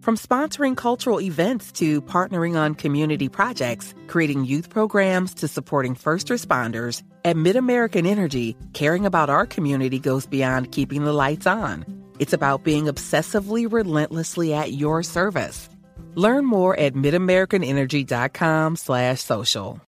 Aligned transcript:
From 0.00 0.16
sponsoring 0.16 0.76
cultural 0.78 1.20
events 1.20 1.72
to 1.72 2.00
partnering 2.00 2.56
on 2.56 2.74
community 2.74 3.28
projects, 3.28 3.92
creating 4.06 4.46
youth 4.46 4.70
programs 4.70 5.34
to 5.34 5.46
supporting 5.46 5.94
first 5.94 6.28
responders, 6.28 7.02
at 7.22 7.36
MidAmerican 7.36 8.06
Energy, 8.06 8.56
caring 8.72 9.04
about 9.04 9.28
our 9.28 9.44
community 9.44 9.98
goes 9.98 10.26
beyond 10.26 10.72
keeping 10.72 11.04
the 11.04 11.12
lights 11.12 11.46
on. 11.46 11.84
It's 12.18 12.32
about 12.32 12.64
being 12.64 12.86
obsessively 12.86 13.70
relentlessly 13.70 14.54
at 14.54 14.72
your 14.72 15.02
service. 15.02 15.68
Learn 16.14 16.46
more 16.46 16.74
at 16.78 16.94
midamericanenergy.com/social. 16.94 19.80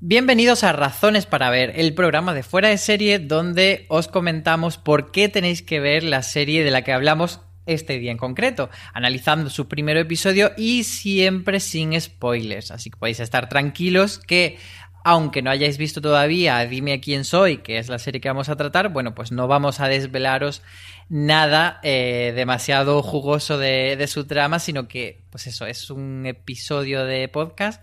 Bienvenidos 0.00 0.62
a 0.62 0.72
Razones 0.72 1.26
para 1.26 1.50
Ver, 1.50 1.72
el 1.74 1.92
programa 1.92 2.32
de 2.32 2.44
fuera 2.44 2.68
de 2.68 2.78
serie 2.78 3.18
donde 3.18 3.84
os 3.90 4.06
comentamos 4.06 4.78
por 4.78 5.10
qué 5.10 5.28
tenéis 5.28 5.60
que 5.60 5.80
ver 5.80 6.04
la 6.04 6.22
serie 6.22 6.62
de 6.64 6.70
la 6.70 6.82
que 6.82 6.92
hablamos 6.92 7.40
este 7.68 7.98
día 7.98 8.10
en 8.10 8.18
concreto, 8.18 8.70
analizando 8.92 9.50
su 9.50 9.68
primer 9.68 9.96
episodio 9.96 10.50
y 10.56 10.82
siempre 10.82 11.60
sin 11.60 11.98
spoilers. 12.00 12.70
Así 12.72 12.90
que 12.90 12.96
podéis 12.96 13.20
estar 13.20 13.48
tranquilos 13.48 14.18
que 14.18 14.58
aunque 15.04 15.42
no 15.42 15.50
hayáis 15.50 15.78
visto 15.78 16.00
todavía 16.00 16.58
Dime 16.66 17.00
quién 17.00 17.24
soy, 17.24 17.58
que 17.58 17.78
es 17.78 17.88
la 17.88 17.98
serie 17.98 18.20
que 18.20 18.28
vamos 18.28 18.48
a 18.48 18.56
tratar, 18.56 18.90
bueno, 18.90 19.14
pues 19.14 19.32
no 19.32 19.48
vamos 19.48 19.80
a 19.80 19.88
desvelaros 19.88 20.62
nada 21.08 21.80
eh, 21.82 22.32
demasiado 22.34 23.02
jugoso 23.02 23.58
de, 23.58 24.04
su 24.06 24.26
trama, 24.26 24.58
sino 24.58 24.88
que, 24.88 25.22
pues 25.30 25.46
eso, 25.46 25.66
es 25.66 25.90
un 25.90 26.26
episodio 26.26 27.04
de 27.04 27.28
podcast 27.28 27.82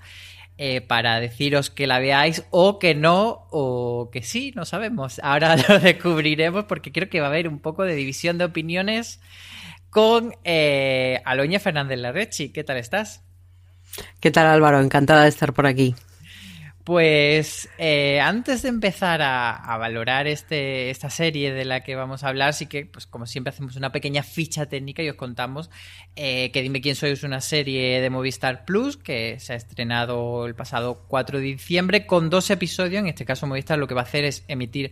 eh, 0.57 0.81
para 0.81 1.19
deciros 1.19 1.69
que 1.69 1.87
la 1.87 1.99
veáis 1.99 2.45
o 2.51 2.79
que 2.79 2.95
no, 2.95 3.47
o 3.49 4.09
que 4.11 4.21
sí, 4.21 4.53
no 4.55 4.65
sabemos. 4.65 5.19
Ahora 5.23 5.55
lo 5.69 5.79
descubriremos 5.79 6.65
porque 6.65 6.91
creo 6.91 7.09
que 7.09 7.21
va 7.21 7.27
a 7.27 7.29
haber 7.29 7.47
un 7.47 7.59
poco 7.59 7.83
de 7.83 7.95
división 7.95 8.37
de 8.37 8.45
opiniones 8.45 9.19
con 9.95 10.35
eh, 10.44 11.22
Aloña 11.23 11.57
Fernández 11.57 11.97
Larrechi. 11.97 12.50
¿Qué 12.50 12.66
tal 12.66 12.75
estás? 12.75 13.23
¿Qué 14.19 14.29
tal 14.29 14.45
Álvaro? 14.47 14.81
Encantada 14.81 15.23
de 15.23 15.29
estar 15.29 15.53
por 15.53 15.66
aquí. 15.66 15.95
Pues 16.83 17.69
eh, 17.78 18.19
antes 18.19 18.63
de 18.63 18.67
empezar 18.67 19.22
a, 19.22 19.55
a, 19.55 19.78
valorar 19.78 20.28
este, 20.28 20.89
esta 20.89 21.09
serie 21.09 21.53
de 21.53 21.63
la 21.63 21.79
que 21.79 21.95
vamos 21.95 22.25
a 22.25 22.28
hablar, 22.28 22.53
sí 22.53 22.66
que, 22.66 22.85
pues 22.85 23.07
como 23.07 23.25
siempre, 23.25 23.51
hacemos 23.51 23.78
una 23.78 23.94
pequeña 23.94 24.22
ficha 24.22 24.66
técnica 24.66 25.01
y 25.01 25.09
os 25.09 25.16
contamos 25.16 25.69
eh, 26.17 26.51
que 26.51 26.61
Dime 26.61 26.81
quién 26.81 26.95
soy 26.95 27.11
es 27.11 27.23
una 27.23 27.39
serie 27.39 28.01
de 28.01 28.09
Movistar 28.09 28.66
Plus 28.66 28.97
que 28.97 29.39
se 29.39 29.53
ha 29.53 29.55
estrenado 29.55 30.45
el 30.45 30.55
pasado 30.55 31.05
4 31.07 31.38
de 31.39 31.45
diciembre 31.45 32.05
con 32.05 32.29
dos 32.29 32.50
episodios. 32.50 33.00
En 33.00 33.07
este 33.07 33.23
caso, 33.23 33.47
Movistar 33.47 33.79
lo 33.79 33.88
que 33.88 33.95
va 33.95 34.01
a 34.01 34.03
hacer 34.03 34.25
es 34.25 34.44
emitir 34.50 34.91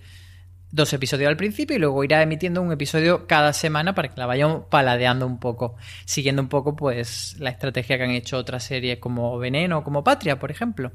dos 0.73 0.91
episodios 0.91 1.29
al 1.29 1.37
principio 1.37 1.75
y 1.75 1.79
luego 1.79 2.03
irá 2.03 2.23
emitiendo 2.23 2.59
un 2.59 2.71
episodio 2.71 3.27
cada 3.27 3.53
semana 3.53 3.93
para 3.93 4.07
que 4.07 4.19
la 4.19 4.25
vayamos 4.25 4.63
paladeando 4.71 5.27
un 5.27 5.39
poco, 5.39 5.75
siguiendo 6.03 6.41
un 6.41 6.49
poco 6.49 6.75
pues 6.75 7.35
la 7.37 7.51
estrategia 7.51 7.97
que 7.97 8.03
han 8.03 8.09
hecho 8.09 8.37
otras 8.37 8.63
series 8.63 8.97
como 8.97 9.37
Veneno 9.37 9.77
o 9.77 9.83
como 9.83 10.03
Patria, 10.03 10.39
por 10.39 10.49
ejemplo. 10.49 10.91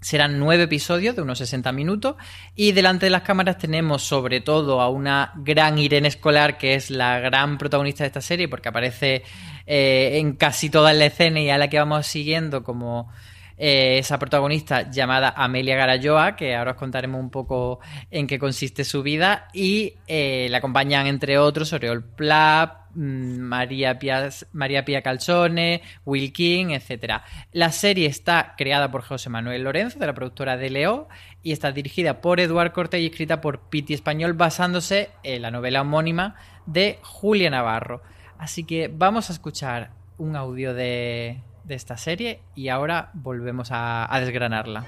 Serán 0.00 0.38
nueve 0.38 0.62
episodios 0.62 1.14
de 1.14 1.20
unos 1.20 1.38
60 1.38 1.72
minutos 1.72 2.16
y 2.54 2.72
delante 2.72 3.06
de 3.06 3.10
las 3.10 3.20
cámaras 3.20 3.58
tenemos 3.58 4.02
sobre 4.02 4.40
todo 4.40 4.80
a 4.80 4.88
una 4.88 5.32
gran 5.36 5.78
Irene 5.78 6.08
Escolar 6.08 6.56
que 6.56 6.74
es 6.74 6.90
la 6.90 7.18
gran 7.20 7.58
protagonista 7.58 8.02
de 8.02 8.08
esta 8.08 8.22
serie 8.22 8.48
porque 8.48 8.70
aparece 8.70 9.24
eh, 9.66 10.12
en 10.14 10.36
casi 10.36 10.70
toda 10.70 10.94
la 10.94 11.04
escena 11.06 11.40
y 11.40 11.50
a 11.50 11.58
la 11.58 11.68
que 11.68 11.78
vamos 11.78 12.06
siguiendo 12.06 12.62
como 12.64 13.10
eh, 13.58 13.98
esa 13.98 14.18
protagonista 14.18 14.90
llamada 14.90 15.32
Amelia 15.36 15.76
Garayoa, 15.76 16.36
que 16.36 16.54
ahora 16.54 16.72
os 16.72 16.76
contaremos 16.76 17.20
un 17.20 17.30
poco 17.30 17.80
en 18.10 18.26
qué 18.26 18.38
consiste 18.38 18.84
su 18.84 19.02
vida, 19.02 19.48
y 19.54 19.94
eh, 20.06 20.48
la 20.50 20.58
acompañan 20.58 21.06
entre 21.06 21.38
otros 21.38 21.72
Oriol 21.72 22.04
Plap, 22.04 22.90
mm, 22.94 23.38
María 23.38 23.98
Pia, 23.98 25.02
Calzone, 25.02 25.82
Will 26.04 26.32
King, 26.32 26.66
etc. 26.70 27.22
La 27.52 27.72
serie 27.72 28.06
está 28.06 28.54
creada 28.58 28.90
por 28.90 29.02
José 29.02 29.30
Manuel 29.30 29.64
Lorenzo, 29.64 29.98
de 29.98 30.06
la 30.06 30.14
productora 30.14 30.56
de 30.58 30.70
Leo, 30.70 31.08
y 31.42 31.52
está 31.52 31.72
dirigida 31.72 32.20
por 32.20 32.40
Eduard 32.40 32.72
Corte 32.72 33.00
y 33.00 33.06
escrita 33.06 33.40
por 33.40 33.70
Piti 33.70 33.94
Español, 33.94 34.34
basándose 34.34 35.10
en 35.22 35.42
la 35.42 35.50
novela 35.50 35.80
homónima 35.80 36.34
de 36.66 36.98
Julia 37.02 37.48
Navarro. 37.48 38.02
Así 38.38 38.64
que 38.64 38.90
vamos 38.92 39.30
a 39.30 39.32
escuchar 39.32 39.92
un 40.18 40.36
audio 40.36 40.74
de, 40.74 41.40
de 41.66 41.74
esta 41.74 41.96
serie 41.96 42.40
y 42.54 42.68
ahora 42.68 43.10
volvemos 43.12 43.70
a, 43.72 44.12
a 44.12 44.20
desgranarla. 44.20 44.84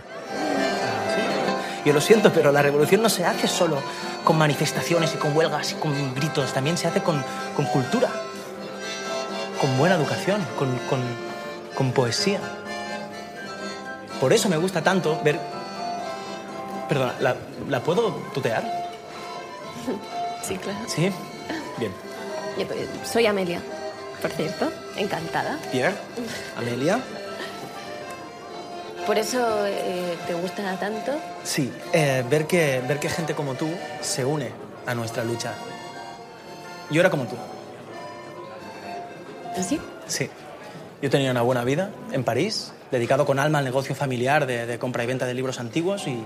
Yo 1.84 1.92
lo 1.92 2.00
siento, 2.00 2.32
pero 2.32 2.52
la 2.52 2.62
revolución 2.62 3.02
no 3.02 3.08
se 3.08 3.24
hace 3.24 3.48
solo 3.48 3.78
con 4.24 4.36
manifestaciones 4.36 5.14
y 5.14 5.18
con 5.18 5.36
huelgas 5.36 5.72
y 5.72 5.74
con 5.76 6.14
gritos, 6.14 6.52
también 6.52 6.76
se 6.76 6.86
hace 6.86 7.02
con, 7.02 7.24
con 7.56 7.64
cultura, 7.66 8.08
con 9.60 9.76
buena 9.78 9.94
educación, 9.94 10.44
con, 10.58 10.76
con, 10.90 11.00
con 11.74 11.92
poesía. 11.92 12.40
Por 14.20 14.32
eso 14.32 14.48
me 14.48 14.56
gusta 14.56 14.82
tanto 14.82 15.20
ver... 15.24 15.38
Perdona, 16.88 17.14
¿la, 17.20 17.36
¿la 17.68 17.80
puedo 17.80 18.10
tutear? 18.34 18.64
Sí, 20.42 20.56
claro. 20.56 20.78
¿Sí? 20.86 21.10
Bien. 21.78 21.92
Yo, 22.58 22.66
soy 23.04 23.26
Amelia, 23.26 23.62
por 24.20 24.30
cierto. 24.30 24.70
Encantada. 24.96 25.58
Pierre, 25.70 25.96
Amelia. 26.56 27.00
¿Por 29.06 29.16
eso 29.16 29.38
eh, 29.66 30.16
te 30.26 30.34
gusta 30.34 30.76
tanto? 30.78 31.12
Sí, 31.42 31.72
eh, 31.92 32.22
ver, 32.28 32.46
que, 32.46 32.82
ver 32.86 33.00
que 33.00 33.08
gente 33.08 33.34
como 33.34 33.54
tú 33.54 33.68
se 34.02 34.24
une 34.24 34.52
a 34.86 34.94
nuestra 34.94 35.24
lucha. 35.24 35.54
Yo 36.90 37.00
era 37.00 37.08
como 37.08 37.24
tú. 37.24 37.36
¿Así? 39.56 39.80
Sí. 40.06 40.28
Yo 41.00 41.08
tenía 41.10 41.30
una 41.30 41.42
buena 41.42 41.64
vida 41.64 41.90
en 42.12 42.22
París, 42.22 42.72
dedicado 42.90 43.24
con 43.24 43.38
alma 43.38 43.60
al 43.60 43.64
negocio 43.64 43.94
familiar 43.94 44.46
de, 44.46 44.66
de 44.66 44.78
compra 44.78 45.04
y 45.04 45.06
venta 45.06 45.26
de 45.26 45.34
libros 45.34 45.58
antiguos 45.58 46.06
y, 46.06 46.24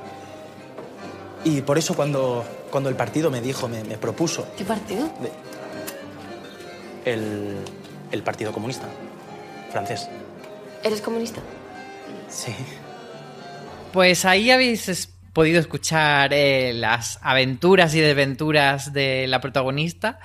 y 1.44 1.60
por 1.62 1.78
eso 1.78 1.94
cuando, 1.94 2.44
cuando 2.70 2.88
el 2.88 2.96
partido 2.96 3.30
me 3.30 3.40
dijo, 3.40 3.68
me, 3.68 3.84
me 3.84 3.96
propuso... 3.96 4.46
¿Qué 4.56 4.64
partido? 4.64 5.04
De, 5.04 5.30
el, 7.04 7.58
el 8.12 8.22
Partido 8.22 8.52
Comunista 8.52 8.86
francés. 9.72 10.08
¿Eres 10.84 11.00
comunista? 11.00 11.40
Sí. 12.28 12.54
Pues 13.92 14.24
ahí 14.24 14.50
habéis 14.50 15.08
podido 15.32 15.58
escuchar 15.58 16.32
eh, 16.34 16.72
las 16.74 17.18
aventuras 17.22 17.94
y 17.94 18.00
desventuras 18.00 18.92
de 18.92 19.26
la 19.26 19.40
protagonista. 19.40 20.20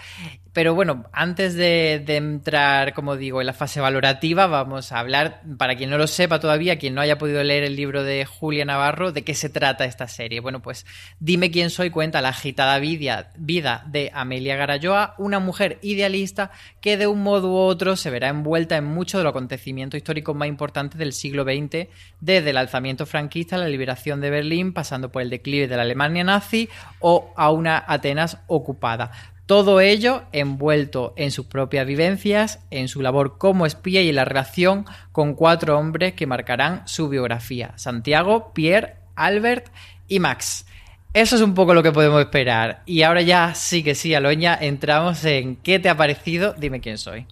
Pero 0.57 0.74
bueno, 0.74 1.06
antes 1.12 1.54
de, 1.54 2.04
entrar, 2.07 2.95
como 2.95 3.15
digo, 3.15 3.42
en 3.42 3.45
la 3.45 3.54
fase 3.54 3.80
valorativa, 3.80 4.48
vamos 4.48 4.92
a 4.92 4.98
hablar, 4.98 5.44
para 5.59 5.75
quien 5.75 5.92
no 5.92 6.00
lo 6.00 6.07
sepa 6.07 6.39
todavía, 6.39 6.80
quien 6.80 6.95
no 6.95 7.01
haya 7.01 7.19
podido 7.19 7.44
leer 7.44 7.63
el 7.63 7.75
libro 7.75 8.04
de 8.04 8.25
Julia 8.25 8.65
Navarro, 8.65 9.12
de 9.12 9.24
qué 9.24 9.36
se 9.36 9.50
trata 9.50 9.86
esta 9.86 10.07
serie. 10.07 10.39
Bueno, 10.39 10.63
pues 10.63 10.88
Dime 11.19 11.51
quién 11.51 11.69
soy 11.69 11.92
cuenta 11.92 12.21
la 12.21 12.30
agitada 12.30 12.80
vida, 12.80 13.33
de 13.38 14.12
Amelia 14.15 14.56
Garayoa, 14.56 15.13
una 15.19 15.38
mujer 15.38 15.77
idealista 15.83 16.50
que 16.81 16.98
de 16.98 17.06
un 17.06 17.21
modo 17.21 17.51
u 17.51 17.56
otro 17.57 17.95
se 17.95 18.09
verá 18.09 18.30
envuelta 18.30 18.77
en 18.77 18.86
muchos 18.86 19.19
de 19.19 19.25
los 19.25 19.31
acontecimientos 19.31 20.00
históricos 20.00 20.36
más 20.36 20.48
importantes 20.48 20.98
del 20.98 21.13
siglo 21.13 21.44
XX, 21.44 21.88
desde 22.19 22.50
el 22.50 22.57
alzamiento 22.57 23.06
franquista, 23.06 23.59
la 23.59 23.69
liberación 23.69 24.21
de 24.21 24.31
Berlín, 24.31 24.74
pasando 24.74 25.12
por 25.12 25.21
el 25.21 25.30
declive 25.30 25.68
de 25.68 25.75
la 25.75 25.83
Alemania 25.83 26.24
nazi 26.24 26.68
o 27.00 27.31
a 27.38 27.51
una 27.51 27.83
Atenas 27.88 28.39
ocupada. 28.48 29.12
Todo 29.47 29.79
ello 29.79 30.23
envuelto 30.33 31.13
en 31.15 31.31
sus 31.31 31.45
propias 31.45 31.88
vivencias, 31.88 32.59
en 32.69 32.89
su 32.89 33.01
labor 33.01 33.38
como 33.38 33.65
espía 33.65 34.01
y 34.01 34.09
en 34.09 34.15
la 34.15 34.25
relación 34.25 34.85
con 35.13 35.35
cuatro 35.35 35.79
hombres 35.79 36.15
que 36.15 36.27
marcarán 36.27 36.85
su 36.85 37.07
biografía, 37.07 37.71
Santiago, 37.77 38.51
Pierre, 38.53 38.97
Albert 39.15 39.69
y 40.09 40.19
Max. 40.19 40.65
Eso 41.13 41.38
es 41.38 41.41
un 41.41 41.53
poco 41.53 41.73
lo 41.73 41.81
que 41.81 41.94
podemos 41.94 42.19
esperar. 42.19 42.83
Y 42.85 43.03
ahora 43.03 43.21
ya 43.21 43.55
sí 43.55 43.83
que 43.83 43.95
sí, 43.95 44.13
Aloña, 44.13 44.57
entramos 44.59 45.23
en 45.23 45.55
¿qué 45.55 45.79
te 45.79 45.88
ha 45.88 45.95
parecido? 45.95 46.53
Dime 46.57 46.81
quién 46.81 46.97
soy. 46.97 47.25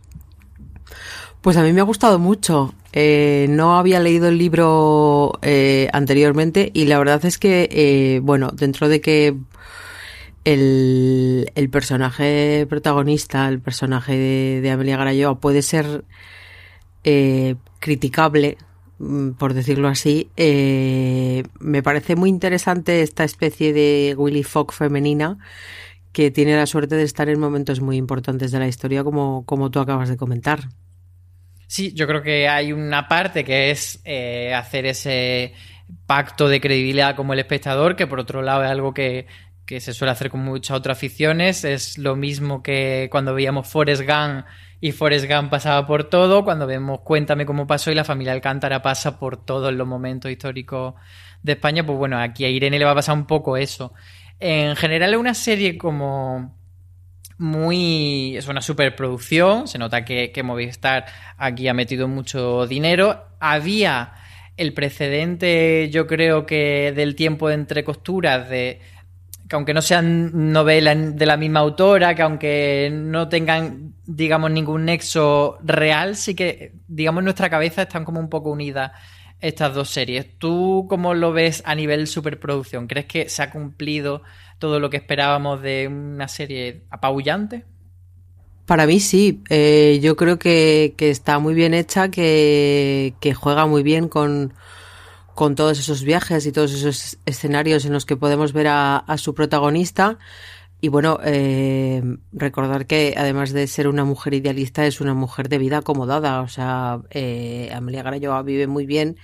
Pues 1.41 1.57
a 1.57 1.63
mí 1.63 1.73
me 1.73 1.81
ha 1.81 1.83
gustado 1.83 2.17
mucho. 2.17 2.73
Eh, 2.93 3.47
no 3.49 3.77
había 3.77 3.99
leído 3.99 4.29
el 4.29 4.37
libro 4.37 5.37
eh, 5.41 5.89
anteriormente 5.91 6.71
y 6.73 6.85
la 6.85 6.97
verdad 6.97 7.25
es 7.25 7.37
que, 7.37 7.67
eh, 7.69 8.21
bueno, 8.23 8.51
dentro 8.53 8.87
de 8.87 9.01
que 9.01 9.35
el, 10.45 11.51
el 11.55 11.69
personaje 11.69 12.65
protagonista, 12.69 13.49
el 13.49 13.59
personaje 13.59 14.15
de, 14.15 14.71
Amelia 14.71 14.95
Garayoa 14.95 15.39
puede 15.39 15.61
ser 15.61 16.05
eh, 17.03 17.55
criticable, 17.79 18.57
mm, 18.99 19.31
por 19.31 19.53
decirlo 19.53 19.87
así. 19.87 20.29
Eh, 20.37 21.43
me 21.59 21.83
parece 21.83 22.15
muy 22.15 22.29
interesante 22.29 23.01
esta 23.01 23.23
especie 23.23 23.73
de 23.73 24.15
Willy 24.17 24.43
Fogg 24.43 24.71
femenina 24.71 25.37
que 26.13 26.31
tiene 26.31 26.55
la 26.55 26.65
suerte 26.65 26.95
de 26.95 27.03
estar 27.03 27.27
en 27.27 27.39
momentos 27.39 27.81
muy 27.81 27.97
importantes 27.97 28.51
de 28.51 28.59
la 28.59 28.67
historia, 28.67 29.03
como, 29.03 29.45
como 29.45 29.69
tú 29.69 29.79
acabas 29.79 30.07
de 30.07 30.15
comentar. 30.15 30.69
Sí, 31.67 31.91
yo 31.93 32.07
creo 32.07 32.21
que 32.21 32.47
hay 32.47 32.71
una 32.71 33.07
parte 33.07 33.43
que 33.43 33.71
es 33.71 33.99
eh, 34.05 34.53
hacer 34.53 34.85
ese 34.85 35.53
pacto 36.05 36.47
de 36.47 36.61
credibilidad 36.61 37.15
como 37.15 37.33
el 37.33 37.39
espectador, 37.39 37.95
que 37.95 38.07
por 38.07 38.19
otro 38.19 38.41
lado 38.41 38.63
es 38.63 38.69
algo 38.69 38.93
que 38.93 39.27
que 39.65 39.79
se 39.79 39.93
suele 39.93 40.11
hacer 40.11 40.29
con 40.29 40.41
muchas 40.41 40.77
otras 40.77 40.97
aficiones. 40.97 41.63
Es 41.63 41.97
lo 41.97 42.15
mismo 42.15 42.61
que 42.61 43.07
cuando 43.11 43.33
veíamos 43.33 43.67
Forrest 43.67 44.03
Gump 44.03 44.45
y 44.81 44.91
Forrest 44.91 45.29
Gump 45.29 45.49
pasaba 45.49 45.87
por 45.87 46.05
todo, 46.05 46.43
cuando 46.43 46.67
vemos 46.67 46.99
Cuéntame 47.01 47.45
cómo 47.45 47.65
pasó 47.65 47.91
y 47.91 47.95
la 47.95 48.03
familia 48.03 48.33
Alcántara 48.33 48.81
pasa 48.81 49.19
por 49.19 49.43
todos 49.43 49.73
los 49.73 49.87
momentos 49.87 50.29
históricos 50.29 50.93
de 51.41 51.53
España, 51.53 51.85
pues 51.85 51.97
bueno, 51.97 52.19
aquí 52.19 52.45
a 52.45 52.49
Irene 52.49 52.79
le 52.79 52.85
va 52.85 52.91
a 52.91 52.95
pasar 52.95 53.15
un 53.15 53.25
poco 53.25 53.57
eso. 53.57 53.93
En 54.39 54.75
general 54.75 55.13
es 55.13 55.19
una 55.19 55.33
serie 55.33 55.77
como 55.77 56.55
muy... 57.37 58.35
es 58.37 58.47
una 58.47 58.61
superproducción, 58.61 59.67
se 59.67 59.77
nota 59.77 60.05
que, 60.05 60.31
que 60.31 60.43
Movistar 60.43 61.05
aquí 61.37 61.67
ha 61.67 61.73
metido 61.73 62.07
mucho 62.07 62.67
dinero. 62.67 63.25
Había 63.39 64.13
el 64.57 64.73
precedente, 64.73 65.89
yo 65.91 66.07
creo 66.07 66.45
que 66.45 66.93
del 66.95 67.15
tiempo 67.15 67.49
entre 67.49 67.83
costuras 67.83 68.49
de 68.49 68.81
que 69.55 69.57
aunque 69.57 69.73
no 69.73 69.81
sean 69.81 70.51
novelas 70.51 71.15
de 71.15 71.25
la 71.25 71.37
misma 71.37 71.61
autora, 71.61 72.13
que 72.13 72.21
aunque 72.21 72.89
no 72.91 73.29
tengan, 73.29 73.93
digamos, 74.05 74.51
ningún 74.51 74.83
nexo 74.83 75.57
real, 75.63 76.17
sí 76.17 76.35
que, 76.35 76.73
digamos, 76.89 77.21
en 77.21 77.25
nuestra 77.25 77.49
cabeza 77.49 77.83
están 77.83 78.03
como 78.03 78.19
un 78.19 78.27
poco 78.27 78.51
unidas 78.51 78.91
estas 79.39 79.73
dos 79.73 79.89
series. 79.89 80.37
¿Tú 80.39 80.87
cómo 80.89 81.13
lo 81.13 81.31
ves 81.31 81.63
a 81.65 81.73
nivel 81.73 82.07
superproducción? 82.07 82.87
¿Crees 82.87 83.05
que 83.05 83.29
se 83.29 83.43
ha 83.43 83.49
cumplido 83.49 84.23
todo 84.59 84.81
lo 84.81 84.89
que 84.89 84.97
esperábamos 84.97 85.61
de 85.61 85.87
una 85.87 86.27
serie 86.27 86.83
apabullante? 86.89 87.63
Para 88.65 88.85
mí 88.85 88.99
sí, 88.99 89.41
eh, 89.49 89.99
yo 90.01 90.17
creo 90.17 90.37
que, 90.37 90.93
está 90.99 91.39
muy 91.39 91.53
bien 91.53 91.73
hecha, 91.73 92.09
que 92.09 93.13
juega 93.37 93.67
muy 93.67 93.83
bien 93.83 94.09
con, 94.09 94.53
con 95.35 95.53
todos 95.55 95.77
esos 95.77 96.03
viajes 96.03 96.45
y 96.45 96.51
todos 96.51 96.73
esos 96.73 97.19
escenarios 97.25 97.85
en 97.85 97.93
los 97.93 98.05
que 98.05 98.15
podemos 98.15 98.53
ver 98.53 98.67
a, 98.69 99.03
su 99.17 99.35
protagonista. 99.35 100.17
Y 100.81 100.87
bueno, 100.87 101.19
eh, 101.23 102.01
recordar 102.31 102.85
que 102.87 103.15
además 103.17 103.51
de 103.51 103.67
ser 103.67 103.87
una 103.87 104.05
mujer 104.05 104.33
idealista, 104.33 104.85
es 104.85 105.01
una 105.01 105.13
mujer 105.13 105.49
de 105.49 105.57
vida 105.57 105.79
acomodada. 105.79 106.41
O 106.41 106.47
sea, 106.47 107.01
eh, 107.09 107.69
Amelia 107.73 108.03
Garayoa 108.03 108.41
vive 108.43 108.67
muy 108.67 108.85
bien 108.85 109.17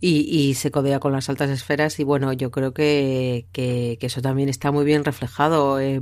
y, 0.00 0.54
se 0.54 0.70
codea 0.70 1.00
con 1.00 1.12
las 1.12 1.28
altas 1.28 1.50
esferas. 1.50 1.98
Y 1.98 2.04
bueno, 2.04 2.32
yo 2.32 2.50
creo 2.50 2.72
que, 2.72 3.46
que, 3.52 3.98
eso 4.00 4.22
también 4.22 4.48
está 4.48 4.70
muy 4.70 4.84
bien 4.84 5.04
reflejado. 5.04 5.80
Eh, 5.80 6.00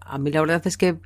a 0.00 0.18
mí 0.18 0.30
la 0.30 0.40
verdad 0.40 0.62
es 0.66 0.76
que 0.76 0.98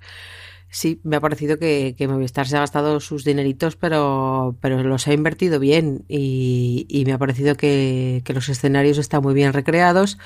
Sí, 0.74 1.00
me 1.04 1.16
ha 1.16 1.20
parecido 1.20 1.58
que, 1.58 1.94
que 1.98 2.08
Movistar 2.08 2.48
se 2.48 2.56
ha 2.56 2.60
gastado 2.60 2.98
sus 2.98 3.24
dineritos, 3.24 3.76
pero, 3.76 4.56
pero 4.62 4.82
los 4.82 5.06
ha 5.06 5.12
invertido 5.12 5.60
bien 5.60 6.06
y, 6.08 6.86
y 6.88 7.04
me 7.04 7.12
ha 7.12 7.18
parecido 7.18 7.56
que, 7.56 8.22
que 8.24 8.32
los 8.32 8.48
escenarios 8.48 8.96
están 8.96 9.22
muy 9.22 9.34
bien 9.34 9.52
recreados 9.52 10.16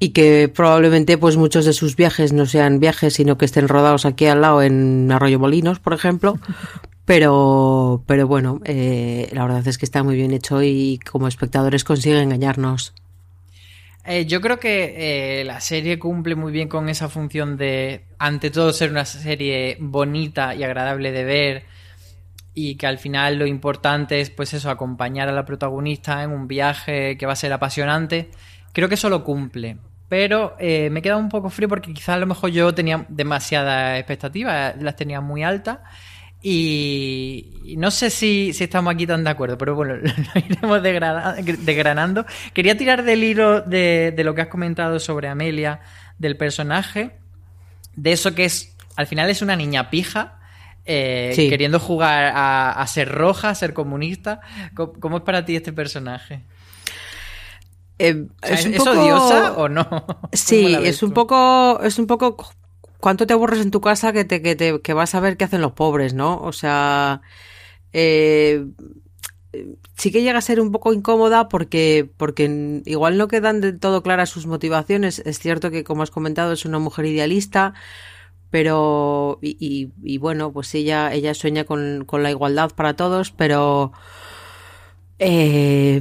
y 0.00 0.08
que 0.08 0.50
probablemente 0.52 1.18
pues 1.18 1.36
muchos 1.36 1.66
de 1.66 1.72
sus 1.72 1.94
viajes 1.94 2.32
no 2.32 2.46
sean 2.46 2.80
viajes, 2.80 3.14
sino 3.14 3.38
que 3.38 3.44
estén 3.44 3.68
rodados 3.68 4.06
aquí 4.06 4.26
al 4.26 4.40
lado 4.40 4.60
en 4.60 5.12
Arroyo 5.12 5.38
Molinos, 5.38 5.78
por 5.78 5.92
ejemplo. 5.92 6.38
Pero, 7.06 8.04
pero 8.06 8.28
bueno, 8.28 8.60
eh, 8.64 9.28
la 9.32 9.42
verdad 9.42 9.66
es 9.66 9.78
que 9.78 9.84
está 9.84 10.04
muy 10.04 10.14
bien 10.14 10.30
hecho 10.30 10.62
y 10.62 11.00
como 11.10 11.26
espectadores 11.26 11.82
consigue 11.82 12.22
engañarnos. 12.22 12.94
Eh, 14.04 14.24
yo 14.26 14.40
creo 14.40 14.58
que 14.58 15.40
eh, 15.40 15.44
la 15.44 15.60
serie 15.60 15.98
cumple 15.98 16.34
muy 16.34 16.52
bien 16.52 16.68
con 16.68 16.88
esa 16.88 17.08
función 17.08 17.56
de, 17.56 18.04
ante 18.18 18.50
todo, 18.50 18.72
ser 18.72 18.90
una 18.90 19.04
serie 19.04 19.76
bonita 19.78 20.54
y 20.54 20.64
agradable 20.64 21.12
de 21.12 21.24
ver 21.24 21.64
y 22.54 22.76
que 22.76 22.86
al 22.86 22.98
final 22.98 23.38
lo 23.38 23.46
importante 23.46 24.20
es, 24.20 24.30
pues 24.30 24.54
eso, 24.54 24.70
acompañar 24.70 25.28
a 25.28 25.32
la 25.32 25.44
protagonista 25.44 26.22
en 26.22 26.30
un 26.30 26.48
viaje 26.48 27.16
que 27.16 27.26
va 27.26 27.32
a 27.34 27.36
ser 27.36 27.52
apasionante. 27.52 28.30
Creo 28.72 28.88
que 28.88 28.94
eso 28.94 29.08
lo 29.08 29.22
cumple. 29.22 29.78
Pero 30.08 30.56
eh, 30.58 30.90
me 30.90 30.98
he 30.98 31.02
quedado 31.02 31.20
un 31.20 31.28
poco 31.28 31.50
frío 31.50 31.68
porque 31.68 31.94
quizás 31.94 32.16
a 32.16 32.18
lo 32.18 32.26
mejor 32.26 32.50
yo 32.50 32.74
tenía 32.74 33.06
demasiadas 33.08 33.98
expectativas, 33.98 34.74
las 34.82 34.96
tenía 34.96 35.20
muy 35.20 35.44
altas. 35.44 35.78
Y 36.42 37.74
no 37.76 37.90
sé 37.90 38.08
si, 38.08 38.50
estamos 38.58 38.94
aquí 38.94 39.06
tan 39.06 39.24
de 39.24 39.30
acuerdo, 39.30 39.58
pero 39.58 39.74
bueno, 39.74 39.96
lo 40.34 40.40
iremos 40.40 40.82
desgranando. 40.82 42.24
Quería 42.54 42.76
tirar 42.76 43.02
del 43.04 43.22
hilo 43.22 43.60
de, 43.60 44.14
lo 44.24 44.34
que 44.34 44.42
has 44.42 44.48
comentado 44.48 44.98
sobre 44.98 45.28
Amelia, 45.28 45.80
del 46.18 46.36
personaje, 46.36 47.18
de 47.94 48.12
eso 48.12 48.34
que 48.34 48.46
es, 48.46 48.74
al 48.96 49.06
final 49.06 49.28
es 49.28 49.42
una 49.42 49.56
niña 49.56 49.90
pija, 49.90 50.38
eh, 50.86 51.32
queriendo 51.36 51.78
jugar 51.78 52.32
a, 52.34 52.86
ser 52.86 53.10
roja, 53.10 53.50
a 53.50 53.54
ser 53.54 53.74
comunista. 53.74 54.40
¿Cómo, 54.74 55.18
es 55.18 55.22
para 55.22 55.44
ti 55.44 55.56
este 55.56 55.72
personaje? 55.72 56.42
Eh, 57.98 58.26
¿Es, 58.42 58.80
odiosa 58.80 59.52
o 59.58 59.68
no? 59.68 60.06
Sí, 60.32 60.74
es 60.74 61.02
un 61.02 61.12
poco, 61.12 61.80
es 61.82 61.98
un 61.98 62.06
poco 62.06 62.50
¿Cuánto 63.00 63.26
te 63.26 63.32
aburres 63.32 63.60
en 63.60 63.70
tu 63.70 63.80
casa 63.80 64.12
que, 64.12 64.24
te, 64.24 64.42
que, 64.42 64.56
te, 64.56 64.80
que 64.80 64.92
vas 64.94 65.14
a 65.14 65.20
ver 65.20 65.36
qué 65.36 65.44
hacen 65.44 65.62
los 65.62 65.72
pobres, 65.72 66.14
no? 66.14 66.40
O 66.40 66.52
sea, 66.52 67.22
eh, 67.92 68.66
sí 69.96 70.12
que 70.12 70.22
llega 70.22 70.38
a 70.38 70.42
ser 70.42 70.60
un 70.60 70.72
poco 70.72 70.92
incómoda 70.92 71.48
porque, 71.48 72.10
porque 72.16 72.82
igual 72.84 73.18
no 73.18 73.28
quedan 73.28 73.60
de 73.60 73.72
todo 73.72 74.02
claras 74.02 74.30
sus 74.30 74.46
motivaciones. 74.46 75.20
Es 75.20 75.38
cierto 75.38 75.70
que, 75.70 75.84
como 75.84 76.02
has 76.02 76.10
comentado, 76.10 76.52
es 76.52 76.64
una 76.64 76.78
mujer 76.78 77.06
idealista, 77.06 77.74
pero, 78.50 79.38
y, 79.42 79.90
y, 80.02 80.18
bueno, 80.18 80.52
pues 80.52 80.74
ella, 80.74 81.12
ella 81.12 81.34
sueña 81.34 81.64
con, 81.64 82.04
con 82.04 82.22
la 82.22 82.30
igualdad 82.30 82.70
para 82.74 82.94
todos, 82.96 83.32
pero... 83.32 83.92
Eh, 85.18 86.00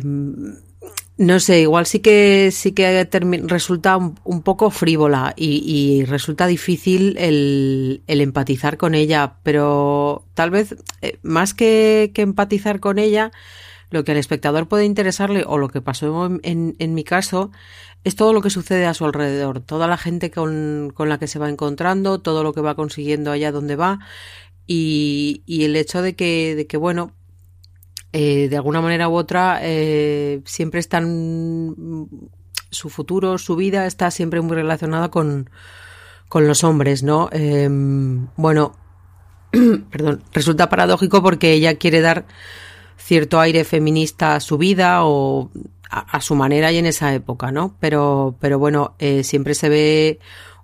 no 1.19 1.41
sé, 1.41 1.59
igual 1.59 1.85
sí 1.85 1.99
que 1.99 2.49
sí 2.49 2.71
que 2.71 3.05
resulta 3.43 3.97
un, 3.97 4.41
poco 4.41 4.71
frívola 4.71 5.33
y, 5.35 6.05
resulta 6.05 6.47
difícil 6.47 7.17
el, 7.17 8.01
empatizar 8.07 8.77
con 8.77 8.95
ella, 8.95 9.35
pero 9.43 10.25
tal 10.33 10.49
vez 10.49 10.77
eh, 11.01 11.19
más 11.21 11.53
que, 11.53 12.13
empatizar 12.15 12.79
con 12.79 12.99
ella, 12.99 13.31
lo 13.89 14.05
que 14.05 14.13
al 14.13 14.17
espectador 14.17 14.69
puede 14.69 14.85
interesarle 14.85 15.43
o 15.45 15.57
lo 15.57 15.67
que 15.67 15.81
pasó 15.81 16.25
en, 16.43 16.75
en, 16.79 16.93
mi 16.93 17.03
caso 17.03 17.51
es 18.05 18.15
todo 18.15 18.31
lo 18.31 18.41
que 18.41 18.49
sucede 18.49 18.85
a 18.85 18.93
su 18.93 19.03
alrededor, 19.03 19.59
toda 19.59 19.87
la 19.87 19.97
gente 19.97 20.31
con, 20.31 20.93
con, 20.95 21.09
la 21.09 21.19
que 21.19 21.27
se 21.27 21.37
va 21.39 21.49
encontrando, 21.49 22.21
todo 22.21 22.43
lo 22.43 22.53
que 22.53 22.61
va 22.61 22.75
consiguiendo 22.75 23.31
allá 23.31 23.51
donde 23.51 23.75
va 23.75 23.99
y, 24.65 25.43
y 25.45 25.65
el 25.65 25.75
hecho 25.75 26.01
de 26.01 26.15
que, 26.15 26.55
de 26.55 26.65
que 26.65 26.77
bueno, 26.77 27.13
eh, 28.11 28.47
de 28.49 28.55
alguna 28.55 28.81
manera 28.81 29.07
u 29.07 29.15
otra 29.15 29.59
eh, 29.61 30.41
siempre 30.45 30.79
están 30.79 32.07
su 32.71 32.89
futuro, 32.89 33.37
su 33.37 33.55
vida 33.55 33.85
está 33.85 34.11
siempre 34.11 34.41
muy 34.41 34.55
relacionada 34.55 35.09
con, 35.09 35.49
con 36.27 36.47
los 36.47 36.63
hombres, 36.63 37.03
¿no? 37.03 37.29
Em, 37.31 38.27
bueno, 38.35 38.75
perdón, 39.91 40.23
resulta 40.33 40.69
paradójico 40.69 41.21
porque 41.21 41.53
ella 41.53 41.75
quiere 41.75 42.01
dar 42.01 42.25
cierto 42.97 43.39
aire 43.39 43.63
feminista 43.63 44.35
a 44.35 44.39
su 44.39 44.57
vida 44.57 45.05
o 45.05 45.49
a, 45.89 46.21
su 46.21 46.35
manera 46.35 46.71
y 46.71 46.77
en 46.77 46.85
esa 46.85 47.13
época, 47.15 47.51
¿no? 47.51 47.75
Pero, 47.79 48.35
pero 48.39 48.59
bueno, 48.59 48.95
eh, 48.99 49.23
siempre 49.23 49.55
se 49.55 49.69
ve 49.69 50.19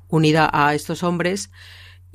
unida 0.10 0.50
a 0.54 0.76
estos 0.76 1.02
hombres 1.02 1.50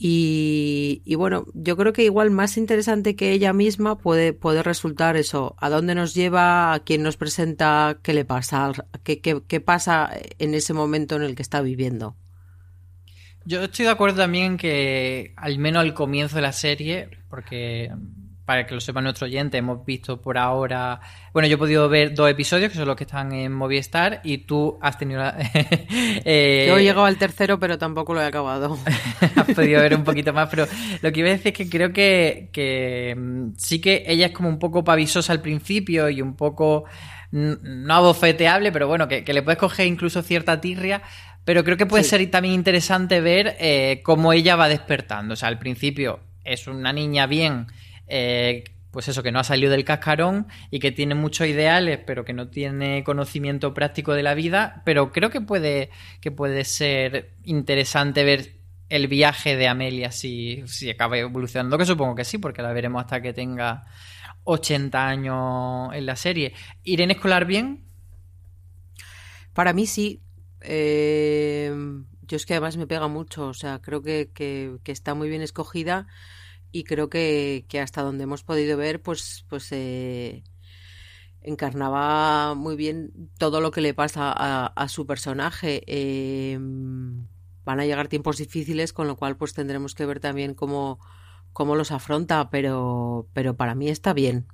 y, 0.03 1.15
bueno, 1.17 1.45
yo 1.53 1.77
creo 1.77 1.93
que 1.93 2.05
igual 2.05 2.31
más 2.31 2.57
interesante 2.57 3.17
que 3.17 3.33
ella 3.33 3.53
misma 3.53 3.99
puede, 3.99 4.33
puede 4.33 4.63
resultar 4.63 5.19
eso, 5.19 5.57
a 5.59 5.69
dónde 5.69 5.95
nos 5.95 6.15
lleva, 6.15 6.73
a 6.73 6.81
quién 6.81 7.03
nos 7.03 7.19
presenta, 7.19 7.99
qué 8.03 8.15
le 8.15 8.25
pasa, 8.25 8.73
qué, 9.05 9.21
qué, 9.21 9.61
pasa 9.61 10.11
en 10.39 10.55
ese 10.55 10.73
momento 10.73 11.17
en 11.17 11.23
el 11.23 11.35
que 11.35 11.43
está 11.43 11.61
viviendo. 11.61 12.17
Yo 13.45 13.63
estoy 13.63 13.85
de 13.85 13.91
acuerdo 13.91 14.17
también 14.17 14.57
que, 14.57 15.35
al 15.37 15.59
menos 15.59 15.83
al 15.83 15.93
comienzo 15.93 16.37
de 16.37 16.43
la 16.43 16.53
serie, 16.53 17.11
porque 17.29 17.91
para 18.51 18.67
que 18.67 18.75
lo 18.75 18.81
sepa 18.81 19.01
nuestro 19.01 19.27
oyente, 19.27 19.59
hemos 19.59 19.87
visto 19.87 20.21
por 20.21 20.37
ahora. 20.37 21.01
Bueno, 21.33 21.47
yo 21.47 21.55
he 21.55 21.57
podido 21.57 21.89
ver 21.89 22.15
dos 22.15 22.29
episodios, 22.29 22.73
que 22.73 22.77
son 22.77 22.89
los 22.89 22.97
que 22.97 23.05
están 23.05 23.31
en 23.33 23.53
Movistar, 23.53 24.21
y 24.25 24.39
tú 24.39 24.77
has 24.83 24.99
tenido. 24.99 25.21
La... 25.21 25.37
eh... 25.55 26.65
Yo 26.67 26.77
he 26.77 26.83
llegado 26.83 27.05
al 27.05 27.17
tercero, 27.17 27.61
pero 27.61 27.79
tampoco 27.79 28.13
lo 28.13 28.21
he 28.21 28.25
acabado. 28.25 28.77
has 29.37 29.55
podido 29.55 29.81
ver 29.81 29.95
un 29.95 30.03
poquito 30.03 30.33
más, 30.33 30.49
pero 30.49 30.67
lo 31.01 31.13
que 31.13 31.21
iba 31.21 31.29
a 31.29 31.31
decir 31.31 31.53
es 31.53 31.59
que 31.59 31.71
creo 31.71 31.93
que, 31.93 32.49
que 32.51 33.15
mm, 33.17 33.51
sí 33.57 33.81
que 33.81 34.03
ella 34.05 34.27
es 34.27 34.33
como 34.33 34.49
un 34.49 34.59
poco 34.59 34.83
pavisosa 34.83 35.33
al 35.33 35.41
principio 35.41 36.11
y 36.11 36.21
un 36.21 36.35
poco. 36.35 36.87
No 37.31 37.95
abofeteable, 37.95 38.73
pero 38.73 38.89
bueno, 38.89 39.07
que, 39.07 39.23
que 39.23 39.33
le 39.33 39.45
puedes 39.45 39.61
coger 39.61 39.87
incluso 39.87 40.23
cierta 40.23 40.61
tirria. 40.61 41.03
Pero 41.45 41.63
creo 41.63 41.77
que 41.77 41.87
puede 41.87 42.03
ser 42.03 42.29
también 42.33 42.57
interesante 42.57 43.21
ver 43.21 43.55
eh, 43.61 44.01
cómo 44.03 44.33
ella 44.33 44.57
va 44.57 44.69
despertando. 44.69 45.35
O 45.35 45.37
sea, 45.37 45.49
al 45.49 45.61
principio 45.61 46.19
es 46.43 46.67
una 46.67 46.93
niña 46.93 47.29
bien 47.29 47.69
eh, 48.11 48.65
pues 48.91 49.07
eso, 49.09 49.23
que 49.23 49.31
no 49.31 49.39
ha 49.39 49.45
salido 49.45 49.71
del 49.71 49.85
cascarón 49.85 50.49
y 50.71 50.81
que 50.81 50.91
tiene 50.91 51.15
muchos 51.15 51.47
ideales, 51.47 52.01
pero 52.05 52.25
que 52.25 52.33
no 52.33 52.49
tiene 52.49 53.05
conocimiento 53.05 53.73
práctico 53.73 54.15
de 54.15 54.23
la 54.23 54.35
vida. 54.35 54.83
Pero 54.85 55.13
creo 55.13 55.31
que 55.31 55.41
puede, 55.41 55.91
que 56.21 56.33
puede 56.33 56.65
ser 56.65 57.35
interesante 57.45 58.25
ver 58.25 58.57
el 58.89 59.07
viaje 59.07 59.57
de 59.57 59.69
Amelia 59.69 60.11
si, 60.11 60.65
si 60.67 60.91
acaba 60.91 61.17
evolucionando, 61.19 61.79
que 61.79 61.87
supongo 61.87 62.17
que 62.17 62.25
sí, 62.25 62.39
porque 62.39 62.63
la 62.63 62.73
veremos 62.73 63.01
hasta 63.03 63.23
que 63.23 63.33
tenga 63.33 63.87
80 64.43 65.09
años 65.09 65.95
en 65.95 66.07
la 66.07 66.17
serie. 66.17 66.55
¿Irene 66.83 67.13
Escolar 67.13 67.45
bien? 67.45 67.85
Para 69.55 69.73
mí 69.73 69.87
sí. 69.87 70.21
Eh, 70.63 71.73
yo 72.23 72.37
es 72.37 72.45
que 72.45 72.55
además 72.55 72.77
me 72.77 72.87
pega 72.87 73.07
mucho, 73.07 73.47
o 73.47 73.55
sea, 73.55 73.81
creo 73.81 74.03
que, 74.03 74.31
que, 74.35 74.79
que 74.83 74.93
está 74.93 75.15
muy 75.15 75.29
bien 75.29 75.43
escogida 75.43 76.07
y 76.73 76.85
creo 76.85 77.09
que, 77.09 77.65
hasta 77.83 78.03
donde 78.03 78.25
hemos 78.25 78.43
podido 78.43 78.77
ver, 78.77 79.03
pues, 79.03 79.45
pues 79.49 79.71
eh, 79.73 80.43
encarnaba 81.43 82.55
muy 82.55 82.77
bien 82.77 83.31
todo 83.39 83.61
lo 83.61 83.71
que 83.71 83.81
le 83.81 83.95
pasa 83.95 84.33
a, 84.33 84.89
su 84.89 85.07
personaje. 85.07 85.83
Em, 85.87 87.27
van 87.65 87.81
a 87.81 87.87
llegar 87.87 88.09
tiempos 88.09 88.39
difíciles, 88.39 88.93
con 88.93 89.07
lo 89.07 89.17
cual 89.17 89.37
pues 89.37 89.55
tendremos 89.55 89.95
que 89.95 90.07
ver 90.07 90.21
también 90.21 90.55
cómo, 90.55 90.99
cómo 91.53 91.77
los 91.77 91.93
afronta, 91.93 92.51
pero, 92.51 93.29
pero 93.33 93.57
para 93.57 93.75
mí 93.75 93.89
está 93.89 94.13
bien. 94.13 94.47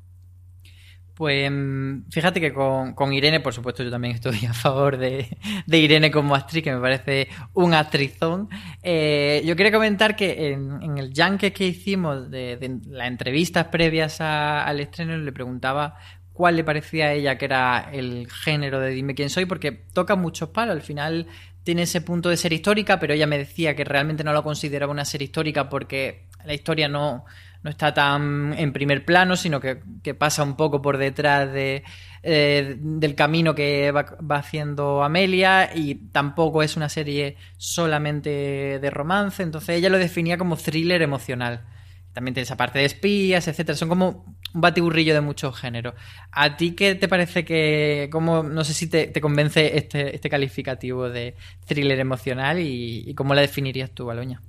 Pues 1.16 1.50
mm, 1.50 2.10
fíjate 2.10 2.42
que 2.42 2.52
con, 2.52 3.12
Irene, 3.14 3.40
por 3.40 3.54
supuesto, 3.54 3.82
yo 3.82 3.90
también 3.90 4.14
estoy 4.14 4.44
a 4.46 4.52
favor 4.52 4.98
de, 4.98 5.26
Irene 5.66 6.10
como 6.10 6.34
actriz, 6.34 6.62
que 6.62 6.74
me 6.74 6.80
parece 6.80 7.28
un 7.54 7.72
actrizón. 7.72 8.50
Eh, 8.82 9.42
yo 9.46 9.56
quería 9.56 9.72
comentar 9.72 10.14
que 10.14 10.52
en, 10.52 10.98
el 10.98 11.14
Yankee 11.14 11.52
que 11.52 11.68
hicimos 11.68 12.30
de, 12.30 12.80
las 12.88 13.08
entrevistas 13.08 13.68
previas 13.68 14.20
al 14.20 14.78
estreno, 14.78 15.16
le 15.16 15.32
preguntaba 15.32 15.96
cuál 16.34 16.56
le 16.56 16.64
parecía 16.64 17.06
a 17.06 17.12
ella 17.14 17.38
que 17.38 17.46
era 17.46 17.88
el 17.90 18.30
género 18.30 18.78
de 18.78 18.90
Dime 18.90 19.14
quién 19.14 19.30
soy, 19.30 19.46
porque 19.46 19.72
toca 19.72 20.16
muchos 20.16 20.50
palos. 20.50 20.74
Al 20.76 20.82
final 20.82 21.28
tiene 21.62 21.82
ese 21.82 22.02
punto 22.02 22.28
de 22.28 22.36
ser 22.36 22.52
histórica, 22.52 23.00
pero 23.00 23.14
ella 23.14 23.26
me 23.26 23.38
decía 23.38 23.74
que 23.74 23.84
realmente 23.84 24.22
no 24.22 24.34
lo 24.34 24.42
consideraba 24.42 24.92
una 24.92 25.06
serie 25.06 25.24
histórica 25.24 25.70
porque 25.70 26.26
la 26.44 26.52
historia 26.52 26.88
no 26.88 27.24
no 27.62 27.70
está 27.70 27.94
tan 27.94 28.54
en 28.56 28.72
primer 28.72 29.04
plano, 29.04 29.36
sino 29.36 29.60
que, 29.60 29.76
pasa 30.14 30.42
un 30.42 30.56
poco 30.56 30.80
por 30.82 30.98
detrás 30.98 31.52
de, 31.52 31.82
eh, 32.22 32.76
del 32.78 33.14
camino 33.14 33.54
que 33.54 33.90
va, 33.90 34.06
haciendo 34.36 35.02
Amelia 35.02 35.70
y 35.74 35.96
tampoco 36.12 36.62
es 36.62 36.76
una 36.76 36.88
serie 36.88 37.36
solamente 37.56 38.78
de 38.80 38.90
romance, 38.90 39.42
entonces 39.42 39.76
ella 39.76 39.90
lo 39.90 39.98
definía 39.98 40.38
como 40.38 40.56
thriller 40.56 41.02
emocional. 41.02 41.64
También 42.12 42.32
tiene 42.32 42.44
esa 42.44 42.56
parte 42.56 42.78
de 42.78 42.86
espías, 42.86 43.46
etcétera. 43.46 43.76
Son 43.76 43.90
como 43.90 44.24
un 44.54 44.60
batiburrillo 44.62 45.12
de 45.12 45.20
muchos 45.20 45.54
géneros. 45.54 45.92
¿A 46.32 46.56
ti 46.56 46.72
qué 46.72 46.94
te 46.94 47.08
parece 47.08 47.44
que, 47.44 48.08
cómo, 48.10 48.42
no 48.42 48.64
sé 48.64 48.72
si 48.72 48.88
te, 48.88 49.12
convence 49.20 49.76
este, 49.76 50.14
este, 50.14 50.30
calificativo 50.30 51.10
de 51.10 51.34
thriller 51.66 52.00
emocional 52.00 52.58
y, 52.58 53.04
y 53.06 53.14
cómo 53.14 53.34
la 53.34 53.42
definirías 53.42 53.90
tú, 53.90 54.10
Aloña? 54.10 54.40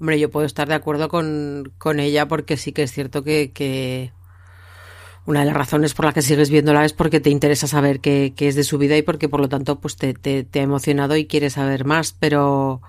Hombre, 0.00 0.18
yo 0.18 0.30
puedo 0.30 0.46
estar 0.46 0.68
de 0.68 0.74
acuerdo 0.74 1.08
con, 1.08 1.72
con 1.78 2.00
ella 2.00 2.28
porque 2.28 2.56
sí 2.56 2.72
que 2.72 2.84
es 2.84 2.92
cierto 2.92 3.24
que, 3.24 3.52
que, 3.52 4.12
una 5.28 5.40
de 5.40 5.46
las 5.46 5.56
razones 5.56 5.92
por 5.92 6.06
las 6.06 6.14
que 6.14 6.22
sigues 6.22 6.48
viéndola 6.48 6.86
es 6.86 6.94
porque 6.94 7.20
te 7.20 7.28
interesa 7.28 7.66
saber 7.66 8.00
qué, 8.00 8.32
qué 8.34 8.48
es 8.48 8.54
de 8.54 8.64
su 8.64 8.78
vida 8.78 8.96
y 8.96 9.02
porque 9.02 9.28
por 9.28 9.40
lo 9.40 9.48
tanto 9.50 9.78
pues 9.78 9.96
te, 9.96 10.14
te, 10.14 10.42
te, 10.44 10.60
ha 10.60 10.62
emocionado 10.62 11.16
y 11.16 11.26
quieres 11.26 11.52
saber 11.52 11.84
más, 11.84 12.12
pero 12.18 12.80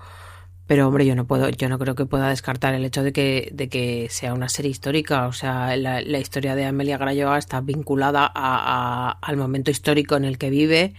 pero 0.66 0.86
hombre, 0.86 1.04
yo 1.04 1.16
no 1.16 1.26
puedo, 1.26 1.50
yo 1.50 1.68
no 1.68 1.78
creo 1.80 1.96
que 1.96 2.06
pueda 2.06 2.28
descartar 2.28 2.74
el 2.74 2.84
hecho 2.84 3.02
de 3.02 3.12
que, 3.12 3.50
de 3.52 3.68
que 3.68 4.06
sea 4.08 4.32
una 4.34 4.48
serie 4.48 4.70
histórica. 4.70 5.26
O 5.26 5.32
sea, 5.32 5.76
la, 5.76 6.00
la 6.00 6.18
historia 6.20 6.54
de 6.54 6.64
Amelia 6.64 6.96
Grayoa 6.96 7.38
está 7.38 7.60
vinculada 7.60 8.24
a, 8.24 8.30
a, 8.36 9.10
al 9.20 9.36
momento 9.36 9.72
histórico 9.72 10.16
en 10.16 10.24
el 10.24 10.38
que 10.38 10.48
vive 10.48 10.94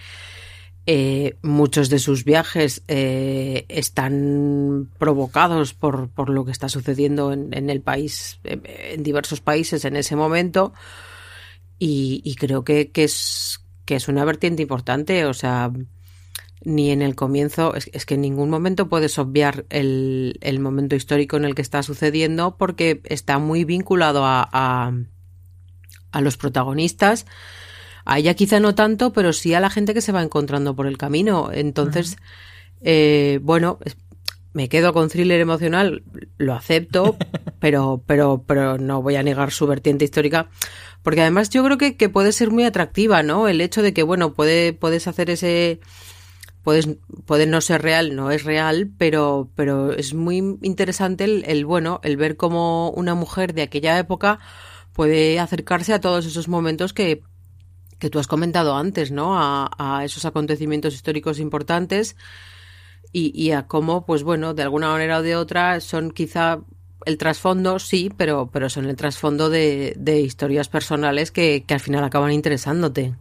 eh, 0.87 1.37
muchos 1.43 1.89
de 1.89 1.99
sus 1.99 2.25
viajes 2.25 2.81
eh, 2.87 3.65
están 3.69 4.89
provocados 4.97 5.75
por, 5.75 6.09
por, 6.09 6.29
lo 6.29 6.43
que 6.43 6.51
está 6.51 6.69
sucediendo 6.69 7.31
en, 7.31 7.69
el 7.69 7.81
país, 7.81 8.39
en 8.43 9.03
diversos 9.03 9.41
países 9.41 9.85
en 9.85 9.95
ese 9.95 10.15
momento. 10.15 10.73
Y, 11.77 12.35
creo 12.39 12.63
que, 12.63 12.91
es, 12.93 13.59
que 13.85 13.95
es 13.95 14.07
una 14.07 14.25
vertiente 14.25 14.61
importante. 14.61 15.25
O 15.25 15.33
sea, 15.33 15.71
ni 16.63 16.91
en 16.91 17.01
el 17.01 17.15
comienzo, 17.15 17.73
es, 17.75 18.05
que 18.05 18.15
en 18.15 18.21
ningún 18.21 18.49
momento 18.49 18.89
puedes 18.89 19.17
obviar 19.17 19.65
el, 19.69 20.37
el, 20.41 20.59
momento 20.59 20.95
histórico 20.95 21.37
en 21.37 21.45
el 21.45 21.55
que 21.55 21.63
está 21.63 21.81
sucediendo 21.81 22.55
porque 22.57 23.01
está 23.05 23.39
muy 23.39 23.65
vinculado 23.65 24.25
a, 24.25 24.93
a 26.11 26.21
los 26.21 26.37
protagonistas 26.37 27.25
a 28.05 28.19
ella 28.19 28.33
quizá 28.33 28.59
no 28.59 28.75
tanto, 28.75 29.13
pero 29.13 29.33
sí 29.33 29.53
a 29.53 29.59
la 29.59 29.69
gente 29.69 29.93
que 29.93 30.01
se 30.01 30.11
va 30.11 30.21
encontrando 30.21 30.75
por 30.75 30.87
el 30.87 30.97
camino. 30.97 31.49
Entonces, 31.53 32.17
eh, 32.81 33.39
bueno, 33.41 33.79
me 34.53 34.69
quedo 34.69 34.93
con 34.93 35.09
thriller 35.09 35.39
emocional, 35.39 36.03
lo 36.37 36.53
acepto, 36.53 37.15
pero, 37.59 38.03
pero, 38.05 38.43
pero 38.45 38.77
no 38.77 39.01
voy 39.01 39.15
a 39.15 39.23
negar 39.23 39.51
su 39.51 39.67
vertiente 39.67 40.05
histórica, 40.05 40.49
porque 41.03 41.21
además 41.21 41.49
yo 41.49 41.63
creo 41.63 41.77
que, 41.77 41.95
que 41.95 42.09
puede 42.09 42.31
ser 42.31 42.51
muy 42.51 42.63
atractiva, 42.63 43.23
¿no? 43.23 43.47
El 43.47 43.61
hecho 43.61 43.81
de 43.81 43.93
que, 43.93 44.03
bueno, 44.03 44.33
puede, 44.33 44.73
puedes 44.73 45.07
hacer 45.07 45.29
ese, 45.29 45.79
puedes, 46.63 46.89
puede 47.25 47.45
no 47.45 47.61
ser 47.61 47.81
real, 47.81 48.15
no 48.15 48.31
es 48.31 48.43
real, 48.43 48.91
pero, 48.97 49.49
pero 49.55 49.93
es 49.93 50.13
muy 50.13 50.37
interesante 50.61 51.23
el, 51.23 51.43
el, 51.47 51.65
bueno, 51.65 52.01
el 52.03 52.17
ver 52.17 52.35
cómo 52.35 52.91
una 52.91 53.15
mujer 53.15 53.53
de 53.53 53.63
aquella 53.63 53.97
época 53.97 54.39
puede 54.93 55.39
acercarse 55.39 55.93
a 55.93 56.01
todos 56.01 56.25
esos 56.25 56.47
momentos 56.49 56.93
que 56.93 57.23
que 58.01 58.09
tú 58.09 58.17
has 58.17 58.27
comentado 58.27 58.75
antes, 58.75 59.11
¿no? 59.11 59.37
A, 59.37 60.01
esos 60.03 60.25
acontecimientos 60.25 60.95
históricos 60.95 61.39
importantes 61.39 62.17
y, 63.13 63.51
a 63.51 63.67
cómo, 63.67 64.05
pues 64.05 64.23
bueno, 64.23 64.53
de 64.55 64.63
alguna 64.63 64.89
manera 64.89 65.19
o 65.19 65.21
de 65.21 65.35
otra 65.35 65.79
son 65.79 66.11
quizá 66.11 66.59
el 67.05 67.17
trasfondo, 67.17 67.77
sí, 67.77 68.11
pero, 68.17 68.49
pero 68.51 68.69
son 68.69 68.85
el 68.85 68.95
trasfondo 68.95 69.49
de, 69.49 69.95
historias 70.25 70.67
personales 70.67 71.31
que, 71.31 71.63
que 71.67 71.73
al 71.75 71.79
final 71.79 72.03
acaban 72.03 72.31
interesándote. 72.31 73.13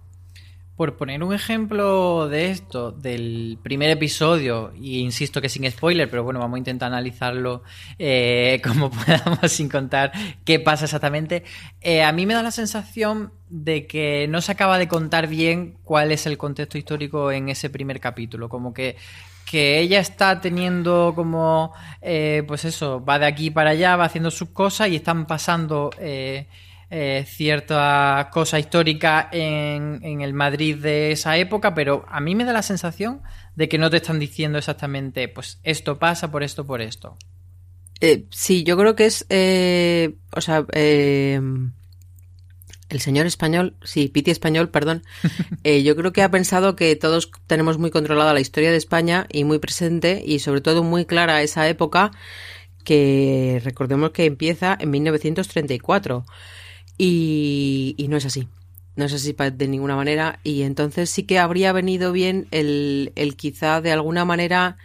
Por 0.81 0.97
poner 0.97 1.23
un 1.23 1.35
ejemplo 1.35 2.27
de 2.31 2.51
esto, 2.51 2.91
del 2.91 3.59
primer 3.63 3.91
episodio, 3.91 4.73
y 4.81 5.01
insisto 5.01 5.43
que 5.43 5.51
sin 5.51 5.71
spoiler, 5.71 6.09
pero 6.09 6.25
bueno, 6.25 6.41
vamos 6.41 6.55
a 6.55 6.59
intentar 6.59 6.87
analizarlo 6.87 7.63
eh, 7.99 8.63
como 8.67 8.91
podamos 8.91 9.41
sin 9.53 9.69
contar 9.69 10.11
qué 10.43 10.59
pasa 10.59 10.87
exactamente. 10.87 11.45
Eh, 11.83 12.03
a 12.03 12.13
mí 12.13 12.25
me 12.25 12.33
da 12.33 12.43
la 12.43 12.51
sensación 12.51 13.31
de 13.51 13.87
que 13.87 14.27
no 14.31 14.41
se 14.41 14.53
acaba 14.53 14.79
de 14.79 14.89
contar 14.89 15.27
bien 15.27 15.77
cuál 15.85 16.13
es 16.13 16.25
el 16.25 16.39
contexto 16.39 16.79
histórico 16.79 17.31
en 17.31 17.51
ese 17.51 17.69
primer 17.69 18.01
capítulo. 18.01 18.49
Como 18.49 18.73
que 18.73 18.97
que 19.45 19.81
ella 19.81 20.01
está 20.01 20.41
teniendo 20.41 21.13
como, 21.15 21.75
eh, 22.01 22.43
pues 22.49 22.65
eso, 22.65 23.05
va 23.05 23.19
de 23.19 23.27
aquí 23.27 23.51
para 23.51 23.71
allá, 23.71 23.97
va 23.97 24.05
haciendo 24.05 24.31
sus 24.31 24.49
cosas 24.49 24.89
y 24.89 24.97
están 24.97 25.27
pasando 25.27 25.91
cierta 26.91 28.31
cosa 28.33 28.59
histórica 28.59 29.29
en, 29.31 30.01
en, 30.03 30.21
el 30.23 30.35
Madrid 30.35 30.77
de 30.77 31.13
esa 31.13 31.37
época, 31.37 31.73
pero 31.73 32.05
a 32.09 32.21
mí 32.21 32.35
me 32.35 32.45
da 32.45 32.53
la 32.53 32.63
sensación 32.63 33.23
de 33.55 33.69
que 33.69 33.79
no 33.79 33.91
te 33.91 33.99
están 33.99 34.19
diciendo 34.19 34.59
exactamente, 34.59 35.29
pues 35.29 35.61
esto 35.63 35.99
pasa 35.99 36.33
por 36.33 36.43
esto, 36.43 36.67
por 36.67 36.81
esto. 36.81 37.17
Eh, 38.01 38.27
sí, 38.31 38.65
yo 38.65 38.77
creo 38.77 38.97
que 38.97 39.07
es, 39.07 39.27
eh, 39.29 40.17
o 40.33 40.41
sea, 40.41 40.65
eh, 40.73 41.41
el 42.91 43.01
señor 43.01 43.27
español, 43.27 43.77
sí, 43.83 44.09
Piti 44.09 44.31
español, 44.31 44.71
perdón, 44.71 45.05
eh, 45.65 45.83
yo 45.83 45.97
creo 45.97 46.13
que 46.13 46.23
ha 46.23 46.31
pensado 46.31 46.77
que 46.77 46.97
todos 46.97 47.31
tenemos 47.47 47.79
muy 47.79 47.91
controlada 47.91 48.35
la 48.35 48.41
historia 48.41 48.71
de 48.71 48.77
España 48.77 49.27
y 49.31 49.45
muy 49.45 49.59
presente 49.59 50.23
y 50.25 50.41
sobre 50.41 50.61
todo 50.61 50.83
muy 50.83 51.05
clara 51.05 51.43
esa 51.43 51.69
época 51.69 52.11
que 52.85 53.61
recordemos 53.63 54.11
que 54.11 54.25
empieza 54.25 54.77
en 54.81 54.91
1934 54.91 56.25
y, 57.03 58.07
no 58.09 58.17
es 58.17 58.27
así. 58.27 58.49
No 58.97 59.07
es 59.07 59.15
así 59.15 59.35
de 59.55 59.69
ninguna 59.69 59.97
manera 59.97 60.41
y 60.43 60.63
entonces 60.63 61.09
sí 61.09 61.23
que 61.23 61.39
habría 61.39 61.73
venido 61.73 62.13
bien 62.13 62.49
el, 62.51 63.13
el 63.15 63.37
quizá 63.37 63.81
de 63.81 63.93
alguna 63.93 64.27
manera 64.27 64.77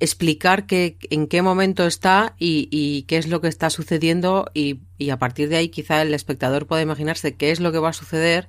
explicar 0.00 0.66
que, 0.66 0.96
en 1.10 1.28
qué 1.28 1.42
momento 1.42 1.86
está 1.86 2.34
y, 2.38 2.68
y, 2.72 3.02
qué 3.02 3.18
es 3.18 3.28
lo 3.28 3.40
que 3.40 3.48
está 3.48 3.70
sucediendo 3.70 4.50
y, 4.54 4.80
y, 4.96 5.10
a 5.10 5.18
partir 5.18 5.48
de 5.48 5.56
ahí 5.56 5.68
quizá 5.68 6.02
el 6.02 6.14
espectador 6.14 6.66
pueda 6.66 6.82
imaginarse 6.82 7.36
qué 7.36 7.52
es 7.52 7.60
lo 7.60 7.70
que 7.70 7.78
va 7.78 7.90
a 7.90 7.92
suceder 7.92 8.48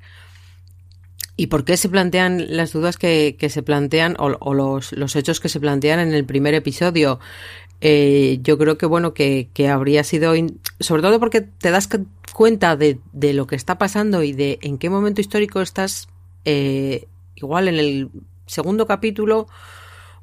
y 1.36 1.48
por 1.48 1.66
qué 1.66 1.78
se 1.78 1.90
plantean 1.90 2.56
las 2.56 2.72
dudas 2.72 2.98
que, 2.98 3.36
que 3.38 3.50
se 3.50 3.62
plantean 3.62 4.16
o, 4.18 4.36
o 4.40 4.54
los, 4.56 4.94
los, 4.94 5.16
hechos 5.16 5.40
que 5.40 5.50
se 5.50 5.60
plantean 5.60 6.00
en 6.00 6.14
el 6.14 6.26
primer 6.26 6.54
episodio. 6.56 7.20
Eh, 7.82 8.40
yo 8.42 8.58
creo 8.58 8.78
que 8.78 8.86
bueno 8.86 9.14
que, 9.14 9.50
que 9.54 9.70
habría 9.70 10.04
sido 10.04 10.34
sobre 10.80 11.02
todo 11.02 11.20
porque 11.20 11.42
te 11.42 11.72
das 11.72 11.88
cuenta 12.34 12.76
de, 12.76 13.00
de, 13.12 13.34
lo 13.34 13.48
que 13.48 13.56
está 13.56 13.78
pasando 13.78 14.24
y 14.24 14.34
de 14.34 14.60
en 14.62 14.78
qué 14.78 14.90
momento 14.90 15.22
histórico 15.22 15.62
estás 15.62 16.08
eh, 16.46 17.08
igual 17.36 17.68
en 17.68 17.76
el 17.76 18.10
segundo 18.46 18.88
capítulo 18.88 19.48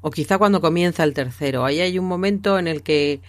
o 0.01 0.11
quizá 0.11 0.37
cuando 0.37 0.61
comienza 0.61 1.03
el 1.03 1.13
tercero. 1.13 1.65
Ahí 1.65 1.79
hay 1.79 1.97
un 1.99 2.05
momento 2.05 2.59
en 2.59 2.67
el 2.67 2.83
que 2.83 3.21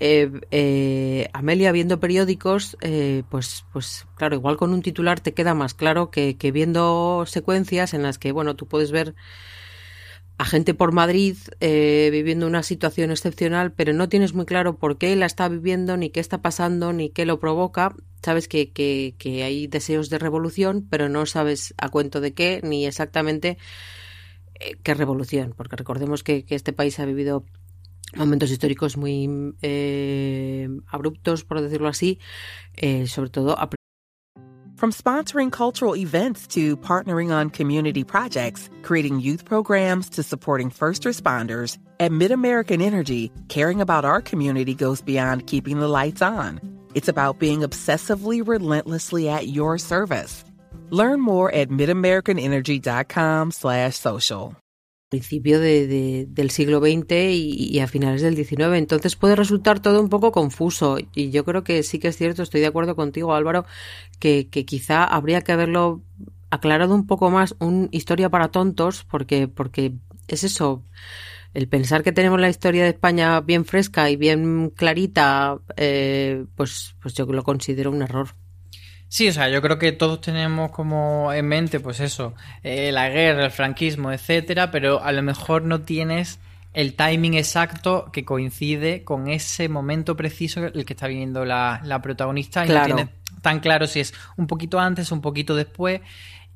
eh, 0.00 0.30
eh, 0.50 1.28
Amelia 1.32 1.72
viendo 1.72 2.00
periódicos, 2.00 2.76
eh, 2.80 3.24
pues, 3.30 3.64
pues 3.72 4.06
claro, 4.16 4.36
igual 4.36 4.56
con 4.56 4.72
un 4.72 4.82
titular 4.82 5.20
te 5.20 5.34
queda 5.34 5.54
más 5.54 5.74
claro 5.74 6.10
que, 6.10 6.36
que, 6.36 6.52
viendo 6.52 7.24
secuencias 7.26 7.94
en 7.94 8.02
las 8.02 8.18
que, 8.18 8.32
bueno, 8.32 8.56
tú 8.56 8.66
puedes 8.66 8.92
ver 8.92 9.14
a 10.38 10.44
gente 10.44 10.72
por 10.72 10.92
Madrid 10.92 11.36
eh, 11.60 12.08
viviendo 12.12 12.46
una 12.46 12.62
situación 12.62 13.10
excepcional, 13.10 13.72
pero 13.72 13.92
no 13.92 14.08
tienes 14.08 14.34
muy 14.34 14.46
claro 14.46 14.76
por 14.76 14.96
qué 14.96 15.14
la 15.16 15.26
está 15.26 15.48
viviendo, 15.48 15.96
ni 15.96 16.10
qué 16.10 16.20
está 16.20 16.40
pasando, 16.40 16.92
ni 16.92 17.10
qué 17.10 17.26
lo 17.26 17.40
provoca. 17.40 17.94
Sabes 18.22 18.48
que, 18.48 19.14
hay 19.44 19.66
deseos 19.66 20.10
de 20.10 20.18
revolución, 20.18 20.86
pero 20.88 21.08
no 21.08 21.26
sabes 21.26 21.74
a 21.78 21.88
cuento 21.88 22.20
de 22.20 22.34
qué, 22.34 22.60
ni 22.62 22.86
exactamente 22.86 23.58
eh, 24.60 24.76
qué 24.82 24.94
revolución, 24.94 25.54
porque 25.56 25.76
recordemos 25.76 26.22
que, 26.22 26.44
este 26.48 26.72
país 26.72 26.98
ha 26.98 27.04
vivido 27.04 27.44
momentos 28.16 28.50
históricos 28.50 28.96
muy 28.96 29.54
eh, 29.62 30.68
abruptos, 30.88 31.44
por 31.44 31.60
decirlo 31.60 31.88
así, 31.88 32.18
eh, 32.76 33.06
sobre 33.06 33.30
todo 33.30 33.56
From 34.78 34.92
sponsoring 34.92 35.50
cultural 35.50 35.96
events 35.96 36.46
to 36.54 36.76
partnering 36.76 37.32
on 37.32 37.50
community 37.50 38.04
projects, 38.04 38.70
creating 38.82 39.18
youth 39.18 39.44
programs 39.44 40.08
to 40.10 40.22
supporting 40.22 40.70
first 40.70 41.02
responders, 41.02 41.78
at 41.98 42.12
MidAmerican 42.12 42.80
Energy, 42.80 43.32
caring 43.48 43.80
about 43.80 44.04
our 44.04 44.20
community 44.20 44.76
goes 44.76 45.02
beyond 45.02 45.48
keeping 45.48 45.80
the 45.80 45.88
lights 45.88 46.22
on. 46.22 46.77
It's 46.94 47.08
about 47.08 47.38
being 47.38 47.60
obsessively 47.60 48.46
relentlessly 48.46 49.28
at 49.28 49.48
your 49.48 49.78
service. 49.78 50.44
Learn 50.90 51.20
more 51.20 51.52
at 51.52 51.68
midamericanenergy.com 51.70 53.50
slash 53.52 53.96
social. 53.96 54.54
principio 55.08 55.58
de, 55.58 55.86
de, 55.86 56.26
del 56.28 56.50
siglo 56.50 56.80
XX 56.80 57.32
y, 57.32 57.80
a 57.80 57.86
finales 57.86 58.22
del 58.22 58.36
XIX. 58.36 58.74
Entonces 58.76 59.16
puede 59.16 59.36
resultar 59.36 59.80
todo 59.80 60.00
un 60.00 60.08
poco 60.08 60.32
confuso. 60.32 60.98
Y 61.14 61.30
yo 61.30 61.44
creo 61.44 61.64
que 61.64 61.82
sí 61.82 61.98
que 61.98 62.08
es 62.08 62.16
cierto, 62.16 62.42
estoy 62.42 62.60
de 62.60 62.66
acuerdo 62.66 62.96
contigo, 62.96 63.34
Álvaro, 63.34 63.64
que, 64.18 64.48
quizá 64.50 65.04
habría 65.04 65.40
que 65.42 65.52
aclarado 66.50 66.94
un 66.94 67.06
poco 67.06 67.30
más, 67.30 67.54
un 67.58 67.88
historia 67.92 68.30
para 68.30 68.48
tontos, 68.48 69.04
porque, 69.04 69.48
porque 69.48 69.94
es 70.28 70.44
eso. 70.44 70.84
El 71.54 71.68
pensar 71.68 72.02
que 72.02 72.12
tenemos 72.12 72.40
la 72.40 72.48
historia 72.48 72.84
de 72.84 72.90
España 72.90 73.40
bien 73.40 73.64
fresca 73.64 74.10
y 74.10 74.16
bien 74.16 74.70
clarita, 74.70 75.58
eh, 75.76 76.44
pues, 76.54 76.94
pues 77.00 77.14
yo 77.14 77.24
lo 77.26 77.42
considero 77.42 77.90
un 77.90 78.02
error. 78.02 78.34
Sí, 79.08 79.28
o 79.28 79.32
sea, 79.32 79.48
yo 79.48 79.62
creo 79.62 79.78
que 79.78 79.92
todos 79.92 80.20
tenemos 80.20 80.70
como 80.70 81.32
en 81.32 81.46
mente, 81.46 81.80
pues 81.80 82.00
eso, 82.00 82.34
eh, 82.62 82.92
la 82.92 83.08
guerra, 83.08 83.46
el 83.46 83.50
franquismo, 83.50 84.12
etcétera, 84.12 84.70
pero 84.70 85.02
a 85.02 85.12
lo 85.12 85.22
mejor 85.22 85.62
no 85.62 85.80
tienes 85.80 86.38
el 86.74 86.94
timing 86.94 87.34
exacto 87.34 88.10
que 88.12 88.26
coincide 88.26 89.02
con 89.04 89.28
ese 89.28 89.70
momento 89.70 90.14
preciso 90.14 90.66
el 90.66 90.84
que 90.84 90.92
está 90.92 91.08
viviendo 91.08 91.46
la, 91.46 91.80
la 91.84 92.02
protagonista 92.02 92.64
y 92.64 92.68
claro. 92.68 92.88
no 92.88 92.94
tienes 92.96 93.14
tan 93.40 93.60
claro 93.60 93.86
si 93.86 94.00
es 94.00 94.12
un 94.36 94.46
poquito 94.46 94.78
antes, 94.78 95.10
un 95.10 95.22
poquito 95.22 95.56
después. 95.56 96.02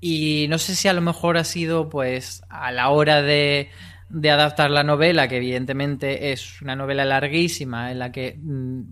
Y 0.01 0.47
no 0.49 0.59
sé 0.59 0.75
si 0.75 0.89
a 0.89 0.93
lo 0.93 1.01
mejor 1.01 1.39
ha 1.39 1.45
sido, 1.45 1.89
pues, 1.89 2.43
a 2.49 2.73
la 2.73 2.89
hora 2.89 3.23
de, 3.23 3.71
de 4.13 4.31
adaptar 4.31 4.71
la 4.71 4.85
novela, 4.85 5.27
que 5.27 5.39
evidentemente 5.39 6.33
es 6.33 6.61
una 6.61 6.77
novela 6.77 7.05
larguísima, 7.07 7.91
en 7.91 7.99
la 7.99 8.13
que 8.13 8.39
mmm, 8.39 8.83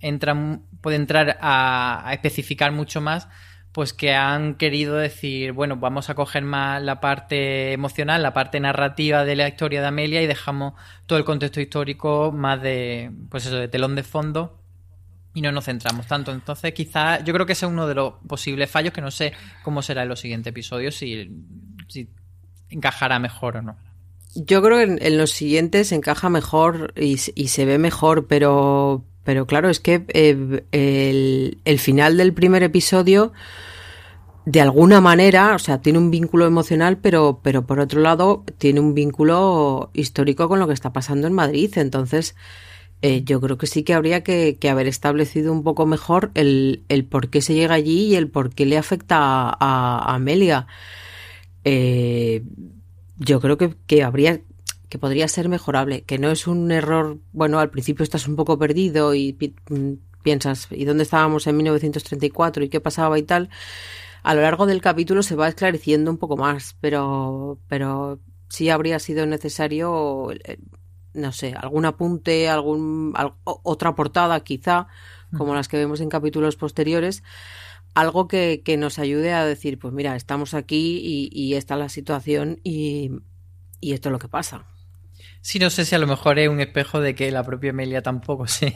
entra, 0.00 0.34
puede 0.80 0.96
entrar 0.96 1.36
a, 1.40 2.08
a, 2.08 2.14
especificar 2.14 2.72
mucho 2.72 3.02
más, 3.02 3.28
pues 3.72 3.92
que 3.92 4.14
han 4.14 4.54
querido 4.54 4.96
decir, 4.96 5.52
bueno, 5.52 5.76
vamos 5.76 6.08
a 6.08 6.14
coger 6.14 6.44
más 6.44 6.82
la 6.82 6.98
parte 7.00 7.72
emocional, 7.72 8.22
la 8.22 8.32
parte 8.32 8.58
narrativa 8.58 9.24
de 9.24 9.36
la 9.36 9.48
historia 9.48 9.82
de 9.82 9.88
Amelia 9.88 10.22
y 10.22 10.26
dejamos 10.26 10.72
todo 11.06 11.18
el 11.18 11.24
contexto 11.24 11.60
histórico 11.60 12.32
más 12.32 12.62
de, 12.62 13.10
pues 13.28 13.44
eso, 13.44 13.56
de 13.56 13.68
telón 13.68 13.96
de 13.96 14.02
fondo 14.02 14.58
y 15.34 15.42
no 15.42 15.52
nos 15.52 15.66
centramos 15.66 16.06
tanto. 16.06 16.32
Entonces, 16.32 16.72
quizás 16.72 17.22
yo 17.24 17.34
creo 17.34 17.44
que 17.44 17.52
ese 17.52 17.66
es 17.66 17.72
uno 17.72 17.86
de 17.86 17.96
los 17.96 18.14
posibles 18.26 18.70
fallos 18.70 18.94
que 18.94 19.02
no 19.02 19.10
sé 19.10 19.34
cómo 19.62 19.82
será 19.82 20.04
en 20.04 20.08
los 20.08 20.20
siguientes 20.20 20.52
episodios, 20.52 20.94
si, 20.94 21.30
si 21.88 22.08
encajará 22.70 23.18
mejor 23.18 23.58
o 23.58 23.62
no. 23.62 23.76
Yo 24.34 24.62
creo 24.62 24.78
que 24.78 24.82
en, 24.84 24.98
en 25.00 25.16
los 25.16 25.30
siguientes 25.30 25.92
encaja 25.92 26.28
mejor 26.28 26.92
y, 26.96 27.16
se 27.16 27.64
ve 27.64 27.78
mejor, 27.78 28.26
pero, 28.26 29.04
pero 29.22 29.46
claro, 29.46 29.70
es 29.70 29.78
que 29.78 30.04
eh, 30.08 31.56
el, 31.64 31.78
final 31.78 32.16
del 32.16 32.34
primer 32.34 32.64
episodio, 32.64 33.32
de 34.44 34.60
alguna 34.60 35.00
manera, 35.00 35.54
o 35.54 35.58
sea, 35.58 35.80
tiene 35.80 35.98
un 35.98 36.10
vínculo 36.10 36.46
emocional, 36.46 36.98
pero, 36.98 37.40
pero 37.42 37.64
por 37.66 37.78
otro 37.78 38.00
lado, 38.00 38.44
tiene 38.58 38.80
un 38.80 38.94
vínculo 38.94 39.90
histórico 39.94 40.48
con 40.48 40.58
lo 40.58 40.66
que 40.66 40.74
está 40.74 40.92
pasando 40.92 41.28
en 41.28 41.32
Madrid. 41.32 41.72
Entonces, 41.76 42.34
eh, 43.02 43.22
yo 43.24 43.40
creo 43.40 43.56
que 43.56 43.68
sí 43.68 43.84
que 43.84 43.94
habría 43.94 44.24
que, 44.24 44.58
haber 44.68 44.88
establecido 44.88 45.52
un 45.52 45.62
poco 45.62 45.86
mejor 45.86 46.32
el, 46.34 46.84
el 46.88 47.04
por 47.04 47.30
qué 47.30 47.40
se 47.40 47.54
llega 47.54 47.74
allí 47.74 48.06
y 48.06 48.16
el 48.16 48.28
por 48.28 48.52
qué 48.52 48.66
le 48.66 48.78
afecta 48.78 49.18
a, 49.18 49.56
a, 49.60 49.98
a 50.10 50.14
Amelia. 50.16 50.66
Eh, 51.64 52.42
yo 53.16 53.40
creo 53.40 53.56
que, 53.56 53.74
que 53.86 54.02
habría 54.02 54.40
que 54.88 54.98
podría 54.98 55.26
ser 55.26 55.48
mejorable, 55.48 56.02
que 56.02 56.18
no 56.18 56.30
es 56.30 56.46
un 56.46 56.70
error, 56.70 57.18
bueno, 57.32 57.58
al 57.58 57.70
principio 57.70 58.04
estás 58.04 58.28
un 58.28 58.36
poco 58.36 58.58
perdido 58.60 59.12
y 59.14 59.32
pi 59.32 59.56
piensas, 60.22 60.68
¿y 60.70 60.84
dónde 60.84 61.02
estábamos 61.02 61.46
en 61.48 61.56
1934 61.56 62.62
y 62.64 62.68
qué 62.68 62.80
pasaba 62.80 63.18
y 63.18 63.24
tal? 63.24 63.50
A 64.22 64.34
lo 64.34 64.42
largo 64.42 64.66
del 64.66 64.80
capítulo 64.80 65.22
se 65.22 65.34
va 65.34 65.48
esclareciendo 65.48 66.10
un 66.10 66.16
poco 66.16 66.36
más, 66.36 66.76
pero, 66.80 67.58
pero 67.68 68.20
sí 68.48 68.70
habría 68.70 68.98
sido 69.00 69.26
necesario, 69.26 70.28
no 71.12 71.32
sé, 71.32 71.54
algún 71.54 71.84
apunte, 71.84 72.48
algún, 72.48 73.12
al, 73.16 73.34
otra 73.44 73.94
portada 73.94 74.40
quizá, 74.40 74.86
como 75.36 75.54
las 75.54 75.68
que 75.68 75.76
vemos 75.76 76.00
en 76.00 76.08
capítulos 76.08 76.54
posteriores, 76.54 77.24
algo 77.94 78.28
que, 78.28 78.62
que, 78.64 78.76
nos 78.76 78.98
ayude 78.98 79.32
a 79.32 79.44
decir, 79.44 79.78
pues 79.78 79.94
mira, 79.94 80.16
estamos 80.16 80.54
aquí 80.54 81.00
y, 81.02 81.30
y 81.32 81.54
esta 81.54 81.74
es 81.74 81.80
la 81.80 81.88
situación 81.88 82.60
y, 82.64 83.12
y 83.80 83.92
esto 83.92 84.08
es 84.08 84.12
lo 84.12 84.18
que 84.18 84.28
pasa. 84.28 84.66
Sí, 85.40 85.58
no 85.58 85.68
sé 85.68 85.84
si 85.84 85.94
a 85.94 85.98
lo 85.98 86.06
mejor 86.06 86.38
es 86.38 86.48
un 86.48 86.60
espejo 86.60 87.02
de 87.02 87.14
que 87.14 87.30
la 87.30 87.42
propia 87.44 87.68
Emilia 87.68 88.00
tampoco 88.00 88.46
se, 88.48 88.74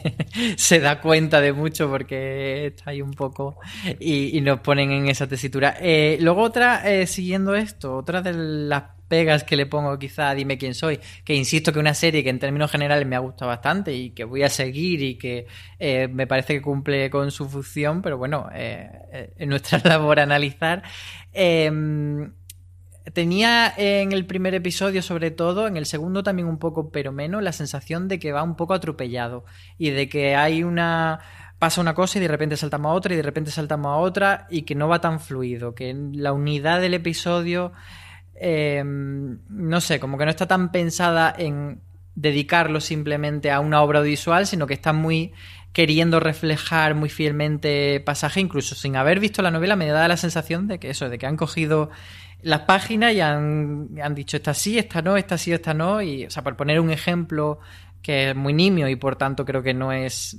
se 0.55 0.79
da 0.79 1.01
cuenta 1.01 1.41
de 1.41 1.51
mucho 1.51 1.89
porque 1.89 2.67
está 2.67 2.91
ahí 2.91 3.01
un 3.01 3.11
poco 3.11 3.57
y, 3.99 4.37
y 4.37 4.41
nos 4.41 4.59
ponen 4.59 4.91
en 4.91 5.09
esa 5.09 5.27
tesitura. 5.27 5.75
Eh, 5.81 6.19
luego 6.21 6.43
otra, 6.43 6.87
eh, 6.87 7.07
siguiendo 7.07 7.55
esto, 7.55 7.95
otra 7.95 8.21
de 8.21 8.33
las 8.33 8.83
pegas 9.09 9.43
que 9.43 9.57
le 9.57 9.65
pongo 9.65 9.99
quizá 9.99 10.33
Dime 10.33 10.57
quién 10.57 10.73
soy, 10.73 10.99
que 11.25 11.35
insisto 11.35 11.73
que 11.73 11.79
una 11.79 11.93
serie 11.93 12.23
que 12.23 12.29
en 12.29 12.39
términos 12.39 12.71
generales 12.71 13.05
me 13.05 13.17
ha 13.17 13.19
gustado 13.19 13.49
bastante 13.49 13.93
y 13.93 14.11
que 14.11 14.23
voy 14.23 14.43
a 14.43 14.49
seguir 14.49 15.01
y 15.01 15.17
que 15.17 15.47
eh, 15.79 16.07
me 16.07 16.27
parece 16.27 16.53
que 16.53 16.61
cumple 16.61 17.09
con 17.09 17.31
su 17.31 17.49
función, 17.49 18.01
pero 18.01 18.17
bueno, 18.17 18.49
eh, 18.53 19.33
en 19.37 19.49
nuestra 19.49 19.79
labor 19.83 20.21
analizar. 20.21 20.83
Eh, 21.33 21.69
tenía 23.13 23.73
en 23.75 24.11
el 24.11 24.25
primer 24.25 24.53
episodio 24.55 25.01
sobre 25.01 25.31
todo, 25.31 25.67
en 25.67 25.77
el 25.77 25.85
segundo 25.85 26.23
también 26.23 26.47
un 26.47 26.59
poco, 26.59 26.91
pero 26.91 27.11
menos, 27.11 27.43
la 27.43 27.51
sensación 27.51 28.07
de 28.07 28.19
que 28.19 28.31
va 28.31 28.43
un 28.43 28.55
poco 28.55 28.73
atropellado 28.73 29.45
y 29.77 29.89
de 29.89 30.07
que 30.07 30.35
hay 30.35 30.63
una 30.63 31.19
pasa 31.59 31.81
una 31.81 31.93
cosa 31.93 32.17
y 32.17 32.21
de 32.21 32.27
repente 32.29 32.55
saltamos 32.55 32.89
a 32.89 32.93
otra 32.93 33.13
y 33.13 33.17
de 33.17 33.23
repente 33.23 33.51
saltamos 33.51 33.89
a 33.89 33.97
otra 33.97 34.47
y 34.49 34.61
que 34.61 34.75
no 34.75 34.87
va 34.87 35.01
tan 35.01 35.19
fluido, 35.19 35.75
que 35.75 35.93
la 36.13 36.31
unidad 36.31 36.79
del 36.79 36.93
episodio 36.93 37.73
eh, 38.39 38.83
no 38.85 39.81
sé, 39.81 39.99
como 39.99 40.17
que 40.17 40.25
no 40.25 40.31
está 40.31 40.47
tan 40.47 40.71
pensada 40.71 41.33
en 41.37 41.81
dedicarlo 42.15 42.81
simplemente 42.81 43.51
a 43.51 43.59
una 43.59 43.81
obra 43.81 43.99
audiovisual, 43.99 44.47
sino 44.47 44.67
que 44.67 44.73
está 44.73 44.93
muy 44.93 45.33
queriendo 45.73 46.19
reflejar 46.19 46.95
muy 46.95 47.09
fielmente 47.09 47.99
pasaje, 47.99 48.39
incluso 48.39 48.75
sin 48.75 48.95
haber 48.95 49.19
visto 49.19 49.41
la 49.41 49.51
novela, 49.51 49.75
me 49.75 49.87
da 49.87 50.07
la 50.07 50.17
sensación 50.17 50.67
de 50.67 50.79
que 50.79 50.89
eso, 50.89 51.09
de 51.09 51.17
que 51.17 51.27
han 51.27 51.37
cogido 51.37 51.89
las 52.41 52.61
páginas 52.61 53.13
y 53.13 53.21
han, 53.21 53.89
han 54.01 54.15
dicho 54.15 54.37
esta 54.37 54.53
sí, 54.53 54.79
esta 54.79 55.01
no, 55.01 55.17
esta 55.17 55.37
sí, 55.37 55.51
esta 55.51 55.73
no, 55.73 56.01
y, 56.01 56.25
o 56.25 56.29
sea, 56.29 56.43
por 56.43 56.55
poner 56.55 56.79
un 56.79 56.89
ejemplo 56.89 57.59
que 58.01 58.29
es 58.29 58.35
muy 58.35 58.53
nimio 58.53 58.87
y 58.87 58.95
por 58.95 59.17
tanto 59.17 59.45
creo 59.45 59.61
que 59.61 59.73
no 59.73 59.91
es 59.91 60.37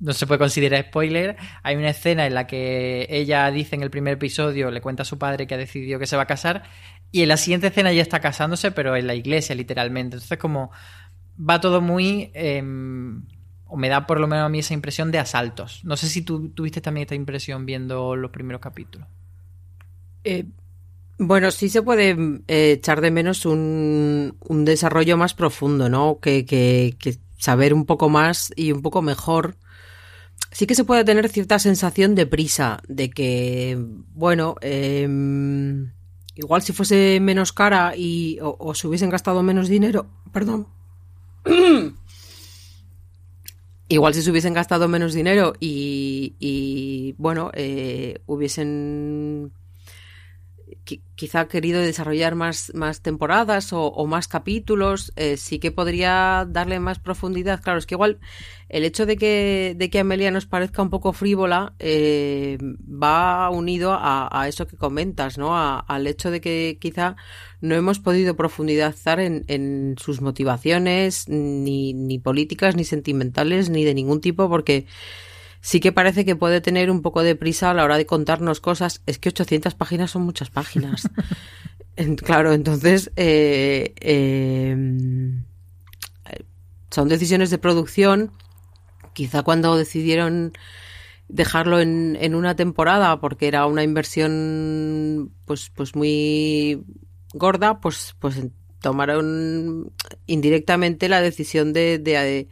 no 0.00 0.12
se 0.12 0.26
puede 0.26 0.38
considerar 0.38 0.84
spoiler. 0.84 1.36
Hay 1.62 1.76
una 1.76 1.90
escena 1.90 2.26
en 2.26 2.34
la 2.34 2.46
que 2.46 3.06
ella 3.10 3.50
dice 3.50 3.76
en 3.76 3.82
el 3.82 3.90
primer 3.90 4.14
episodio, 4.14 4.70
le 4.70 4.80
cuenta 4.80 5.02
a 5.02 5.06
su 5.06 5.18
padre 5.18 5.46
que 5.46 5.54
ha 5.54 5.58
decidido 5.58 5.98
que 5.98 6.06
se 6.06 6.16
va 6.16 6.22
a 6.22 6.26
casar 6.26 6.62
y 7.10 7.22
en 7.22 7.28
la 7.28 7.36
siguiente 7.36 7.68
escena 7.68 7.92
ya 7.92 8.02
está 8.02 8.20
casándose, 8.20 8.70
pero 8.70 8.96
en 8.96 9.06
la 9.06 9.14
iglesia 9.14 9.54
literalmente. 9.54 10.16
Entonces 10.16 10.38
como 10.38 10.70
va 11.38 11.60
todo 11.60 11.80
muy 11.80 12.30
eh, 12.34 12.62
o 13.68 13.76
me 13.76 13.88
da 13.88 14.06
por 14.06 14.18
lo 14.18 14.26
menos 14.26 14.46
a 14.46 14.48
mí 14.48 14.58
esa 14.58 14.74
impresión 14.74 15.10
de 15.12 15.18
asaltos. 15.18 15.84
No 15.84 15.96
sé 15.96 16.08
si 16.08 16.22
tú 16.22 16.48
tuviste 16.50 16.80
también 16.80 17.02
esta 17.02 17.14
impresión 17.14 17.66
viendo 17.66 18.16
los 18.16 18.30
primeros 18.30 18.60
capítulos. 18.60 19.06
Eh, 20.24 20.46
bueno, 21.18 21.50
sí 21.50 21.68
se 21.68 21.82
puede 21.82 22.16
eh, 22.48 22.72
echar 22.72 23.00
de 23.00 23.10
menos 23.10 23.44
un, 23.44 24.36
un, 24.40 24.64
desarrollo 24.64 25.16
más 25.16 25.34
profundo, 25.34 25.88
¿no? 25.88 26.18
Que, 26.20 26.46
que, 26.46 26.96
que, 26.98 27.16
saber 27.36 27.74
un 27.74 27.84
poco 27.84 28.08
más 28.08 28.52
y 28.56 28.72
un 28.72 28.82
poco 28.82 29.02
mejor. 29.02 29.56
Sí 30.50 30.66
que 30.66 30.74
se 30.74 30.84
puede 30.84 31.04
tener 31.04 31.28
cierta 31.28 31.58
sensación 31.58 32.14
de 32.14 32.26
prisa, 32.26 32.80
de 32.88 33.10
que, 33.10 33.76
bueno, 34.14 34.56
eh, 34.60 35.06
igual 36.38 36.62
si 36.62 36.72
fuese 36.72 37.18
menos 37.20 37.52
cara 37.52 37.94
y 37.96 38.38
o, 38.40 38.56
o 38.58 38.74
se 38.74 38.86
hubiesen 38.86 39.10
gastado 39.10 39.42
menos 39.42 39.68
dinero, 39.68 40.06
perdón. 40.32 40.68
igual 43.88 44.14
si 44.14 44.22
se 44.22 44.30
hubiesen 44.30 44.54
gastado 44.54 44.86
menos 44.86 45.14
dinero 45.14 45.54
y, 45.58 46.36
y 46.38 47.14
bueno, 47.18 47.50
eh, 47.54 48.20
hubiesen 48.26 49.52
quizá 51.14 51.48
querido 51.48 51.80
desarrollar 51.80 52.34
más, 52.34 52.72
más 52.74 53.02
temporadas 53.02 53.70
o, 53.72 54.06
más 54.06 54.28
capítulos, 54.28 55.12
eh, 55.16 55.36
sí 55.36 55.58
que 55.58 55.72
podría 55.72 56.46
darle 56.48 56.80
más 56.80 56.98
profundidad. 56.98 57.60
Claro, 57.62 57.78
es 57.78 57.86
que 57.86 57.94
igual 57.94 58.20
el 58.68 58.84
hecho 58.84 59.06
de 59.06 59.16
que, 59.16 59.74
de 59.76 59.90
que 59.90 60.00
Amelia 60.00 60.30
nos 60.30 60.46
parezca 60.46 60.82
un 60.82 60.90
poco 60.90 61.12
frívola 61.12 61.74
eh, 61.78 62.58
va 62.60 63.50
unido 63.50 63.92
a, 63.92 64.28
a, 64.30 64.48
eso 64.48 64.66
que 64.66 64.76
comentas, 64.76 65.38
¿no? 65.38 65.56
A, 65.56 65.80
al 65.80 66.06
hecho 66.06 66.30
de 66.30 66.40
que 66.40 66.78
quizá 66.80 67.16
no 67.60 67.74
hemos 67.74 67.98
podido 67.98 68.36
profundizar 68.36 69.20
en, 69.20 69.44
en 69.48 69.96
sus 69.98 70.20
motivaciones, 70.20 71.28
ni, 71.28 71.94
ni 71.94 72.18
políticas, 72.18 72.76
ni 72.76 72.84
sentimentales, 72.84 73.70
ni 73.70 73.84
de 73.84 73.94
ningún 73.94 74.20
tipo, 74.20 74.48
porque 74.48 74.86
sí 75.68 75.80
que 75.80 75.92
parece 75.92 76.24
que 76.24 76.34
puede 76.34 76.62
tener 76.62 76.90
un 76.90 77.02
poco 77.02 77.22
de 77.22 77.36
prisa 77.36 77.70
a 77.70 77.74
la 77.74 77.84
hora 77.84 77.98
de 77.98 78.06
contarnos 78.06 78.58
cosas. 78.58 79.02
Es 79.04 79.18
que 79.18 79.28
800 79.28 79.74
páginas 79.74 80.10
son 80.10 80.22
muchas 80.22 80.48
páginas. 80.48 81.10
claro, 82.24 82.54
entonces 82.54 83.10
eh, 83.16 83.92
eh, 84.00 84.74
son 86.90 87.08
decisiones 87.10 87.50
de 87.50 87.58
producción. 87.58 88.32
Quizá 89.12 89.42
cuando 89.42 89.76
decidieron 89.76 90.54
dejarlo 91.28 91.80
en, 91.80 92.16
en, 92.18 92.34
una 92.34 92.56
temporada 92.56 93.20
porque 93.20 93.46
era 93.46 93.66
una 93.66 93.82
inversión 93.82 95.34
pues 95.44 95.70
pues 95.74 95.94
muy 95.94 96.82
gorda 97.34 97.80
pues 97.80 98.16
pues 98.18 98.40
tomaron 98.80 99.92
indirectamente 100.26 101.10
la 101.10 101.20
decisión 101.20 101.74
de, 101.74 101.98
de 101.98 102.12
de 102.16 102.48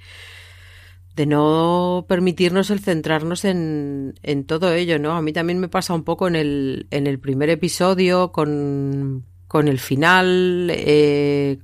no 1.24 2.04
permitirnos 2.06 2.68
el 2.70 2.80
centrarnos 2.80 3.46
en, 3.46 4.14
en, 4.22 4.44
todo 4.44 4.72
ello, 4.74 4.98
¿no? 4.98 5.12
A 5.12 5.22
mí 5.22 5.32
también 5.32 5.58
me 5.58 5.68
pasa 5.68 5.94
un 5.94 6.04
poco 6.04 6.28
en 6.28 6.36
el, 6.36 6.86
en 6.90 7.06
el 7.06 7.18
primer 7.18 7.48
episodio 7.48 8.32
con, 8.32 9.24
con 9.48 9.68
el 9.68 9.78
final, 9.78 10.70
eh, 10.70 11.58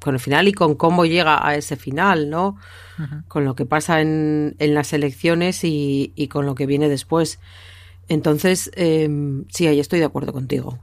con 0.00 0.14
el 0.14 0.20
final 0.20 0.48
y 0.48 0.52
con 0.52 0.74
cómo 0.74 1.06
llega 1.06 1.46
a 1.46 1.56
ese 1.56 1.76
final, 1.76 2.28
¿no? 2.28 2.58
Uh 2.98 3.02
-huh. 3.02 3.24
Con 3.26 3.46
lo 3.46 3.54
que 3.54 3.64
pasa 3.64 4.02
en, 4.02 4.54
en 4.58 4.74
las 4.74 4.92
elecciones 4.92 5.64
y, 5.64 6.12
y, 6.14 6.28
con 6.28 6.44
lo 6.44 6.54
que 6.54 6.66
viene 6.66 6.90
después. 6.90 7.38
Entonces, 8.08 8.70
eh, 8.74 9.08
sí, 9.48 9.66
ahí 9.66 9.80
estoy 9.80 10.00
de 10.00 10.04
acuerdo 10.04 10.34
contigo. 10.34 10.78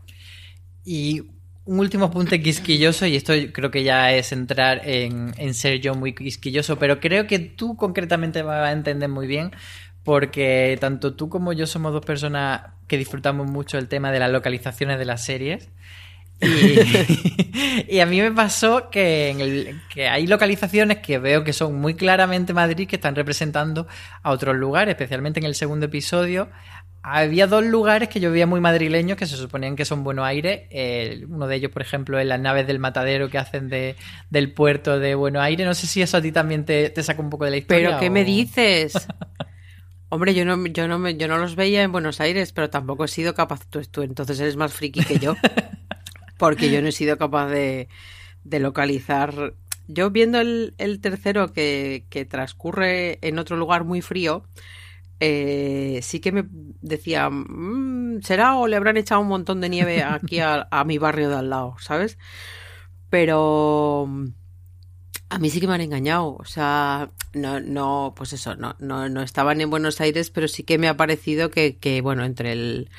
Y 0.84 1.22
un 1.66 1.80
último 1.80 2.06
apunte 2.06 2.42
quisquilloso, 2.42 3.06
y 3.06 3.16
esto 3.16 3.34
creo 3.54 3.70
que 3.70 3.84
ya 3.84 4.12
es 4.14 4.32
entrar 4.32 4.82
en, 4.84 5.54
ser 5.54 5.80
yo 5.80 5.94
muy 5.94 6.14
quisquilloso, 6.14 6.80
pero 6.80 7.00
creo 7.00 7.28
que 7.28 7.40
tú 7.40 7.76
concretamente 7.76 8.42
vas 8.42 8.68
a 8.68 8.72
entender 8.72 9.10
muy 9.10 9.28
bien, 9.28 9.52
porque 10.04 10.78
tanto 10.82 11.14
tú 11.14 11.30
como 11.30 11.54
yo 11.54 11.68
somos 11.68 11.94
dos 11.94 12.04
personas 12.04 12.62
que 12.88 12.98
disfrutamos 12.98 13.48
mucho 13.48 13.78
el 13.78 13.88
tema 13.88 14.12
de 14.12 14.20
las 14.20 14.32
localizaciones 14.32 14.98
de 14.98 15.06
las 15.06 15.24
series. 15.24 15.70
Y, 16.42 17.86
y 17.96 18.00
a 18.00 18.08
mí 18.08 18.20
me 18.20 18.32
pasó 18.32 18.90
que, 18.90 19.30
en 19.30 19.42
el, 19.42 19.82
que 19.94 20.10
hay 20.10 20.26
localizaciones 20.26 20.98
que 20.98 21.20
veo 21.20 21.44
que 21.44 21.54
son 21.54 21.80
muy 21.80 21.94
claramente 21.94 22.52
Madrid, 22.52 22.88
que 22.88 22.96
están 22.96 23.14
representando 23.14 23.88
a 24.24 24.32
otros 24.32 24.56
lugares, 24.56 24.94
especialmente 24.94 25.40
en 25.40 25.46
el 25.46 25.54
segundo 25.54 25.86
episodio 25.86 26.50
había 27.04 27.48
dos 27.48 27.64
lugares 27.64 28.10
que 28.10 28.20
yo 28.20 28.32
veía 28.32 28.46
muy 28.46 28.60
madrileños 28.60 29.18
que 29.18 29.26
se 29.26 29.36
suponían 29.36 29.76
que 29.76 29.86
son 29.86 30.04
Buenos 30.04 30.26
Aires. 30.26 30.68
Eh, 30.70 31.26
uno 31.28 31.48
de 31.48 31.56
ellos, 31.56 31.72
por 31.72 31.82
ejemplo, 31.82 32.20
es 32.20 32.26
las 32.28 32.40
naves 32.40 32.68
del 32.68 32.80
matadero 32.80 33.30
que 33.30 33.38
hacen 33.38 33.70
de, 33.70 33.96
del 34.30 34.54
puerto 34.54 35.00
de 35.00 35.16
Buenos 35.16 35.42
Aires. 35.42 35.66
No 35.66 35.74
sé 35.74 35.88
si 35.88 36.02
eso 36.02 36.18
a 36.18 36.22
ti 36.22 36.32
también 36.32 36.66
te, 36.66 36.90
te 36.90 37.02
saca 37.04 37.22
un 37.22 37.30
poco 37.30 37.46
de 37.46 37.52
la 37.52 37.58
historia. 37.58 37.88
¿Pero 37.90 38.00
qué 38.00 38.10
o... 38.10 38.12
me 38.12 38.24
dices? 38.24 38.94
Hombre, 40.10 40.34
yo 40.34 40.46
no, 40.46 40.66
yo, 40.68 40.88
no 40.88 41.00
me, 41.00 41.16
yo 41.16 41.28
no 41.28 41.38
los 41.38 41.56
veía 41.56 41.82
en 41.84 41.92
Buenos 41.92 42.20
Aires, 42.20 42.52
pero 42.52 42.70
tampoco 42.70 43.06
he 43.06 43.08
sido 43.08 43.34
capaz. 43.34 43.66
Tú, 43.70 43.82
tú 43.90 44.04
entonces 44.04 44.40
eres 44.40 44.56
más 44.56 44.74
friki 44.74 45.04
que 45.04 45.18
yo. 45.18 45.36
porque 46.38 46.70
yo 46.72 46.82
no 46.82 46.90
he 46.90 46.92
sido 46.92 47.18
capaz 47.18 47.48
de, 47.48 47.88
de 48.44 48.60
localizar. 48.60 49.54
Yo 49.88 50.12
viendo 50.12 50.40
el, 50.40 50.76
el 50.78 51.00
tercero 51.00 51.52
que, 51.54 52.06
que 52.10 52.26
transcurre 52.26 53.20
en 53.22 53.40
otro 53.40 53.58
lugar 53.58 53.86
muy 53.86 54.02
frío 54.02 54.44
eh, 55.24 56.00
sí 56.02 56.20
que 56.20 56.32
me 56.32 56.46
decía, 56.82 57.30
mmm, 57.30 58.22
¿será 58.24 58.56
o 58.56 58.68
le 58.68 58.76
habrán 58.76 58.98
echado 58.98 59.22
un 59.22 59.28
montón 59.28 59.62
de 59.62 59.70
nieve 59.70 60.02
aquí 60.04 60.40
a, 60.40 60.68
a, 60.72 60.84
mi 60.84 60.98
barrio 60.98 61.30
de 61.30 61.36
al 61.36 61.52
lado, 61.52 61.76
¿sabes? 61.80 62.18
Pero 63.12 64.10
a 65.30 65.38
mí 65.38 65.50
sí 65.52 65.62
que 65.62 65.68
me 65.68 65.76
han 65.76 65.82
engañado, 65.82 66.36
o 66.36 66.46
sea, 66.46 67.12
no, 67.34 67.60
no, 67.60 68.14
pues 68.18 68.34
eso, 68.34 68.56
no, 68.56 68.76
no, 68.80 69.10
no 69.10 69.22
estaban 69.22 69.62
en 69.62 69.70
Buenos 69.70 70.02
Aires, 70.02 70.32
pero 70.32 70.48
sí 70.48 70.64
que 70.64 70.80
me 70.80 70.88
ha 70.88 70.98
parecido 70.98 71.52
que, 71.52 71.78
que 71.78 72.02
bueno, 72.02 72.26
entre 72.26 72.54
el 72.54 72.90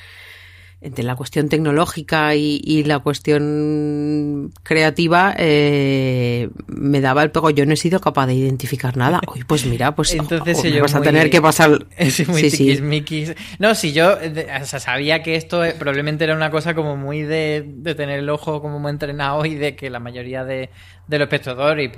entre 0.83 1.03
la 1.05 1.15
cuestión 1.15 1.47
tecnológica 1.47 2.35
y, 2.35 2.61
y 2.61 2.83
la 2.83 2.99
cuestión 2.99 4.51
creativa 4.63 5.33
eh, 5.37 6.49
me 6.67 6.99
daba 6.99 7.23
el 7.23 7.31
pego. 7.31 7.49
Yo 7.51 7.65
no 7.65 7.73
he 7.73 7.77
sido 7.77 8.01
capaz 8.01 8.27
de 8.27 8.33
identificar 8.33 8.97
nada. 8.97 9.21
Uy, 9.33 9.45
pues 9.45 9.65
mira, 9.65 9.95
pues 9.95 10.13
Entonces, 10.13 10.57
oh, 10.63 10.67
oh, 10.67 10.81
vas 10.81 10.93
muy, 10.93 11.01
a 11.01 11.03
tener 11.03 11.29
que 11.29 11.41
pasar. 11.41 11.71
Muy 12.27 12.49
sí, 12.49 12.49
sí. 12.49 13.33
No, 13.59 13.75
si 13.75 13.93
yo 13.93 14.13
o 14.13 14.65
sea, 14.65 14.79
sabía 14.79 15.23
que 15.23 15.35
esto 15.35 15.61
probablemente 15.79 16.25
era 16.25 16.35
una 16.35 16.51
cosa 16.51 16.73
como 16.73 16.97
muy 16.97 17.21
de, 17.21 17.63
de, 17.65 17.95
tener 17.95 18.19
el 18.19 18.29
ojo 18.29 18.61
como 18.61 18.79
muy 18.79 18.91
entrenado 18.91 19.45
y 19.45 19.55
de 19.55 19.75
que 19.75 19.89
la 19.89 19.99
mayoría 19.99 20.43
de, 20.43 20.69
de 21.07 21.19
los 21.19 21.25
espectadores 21.27 21.85
y 21.85 21.91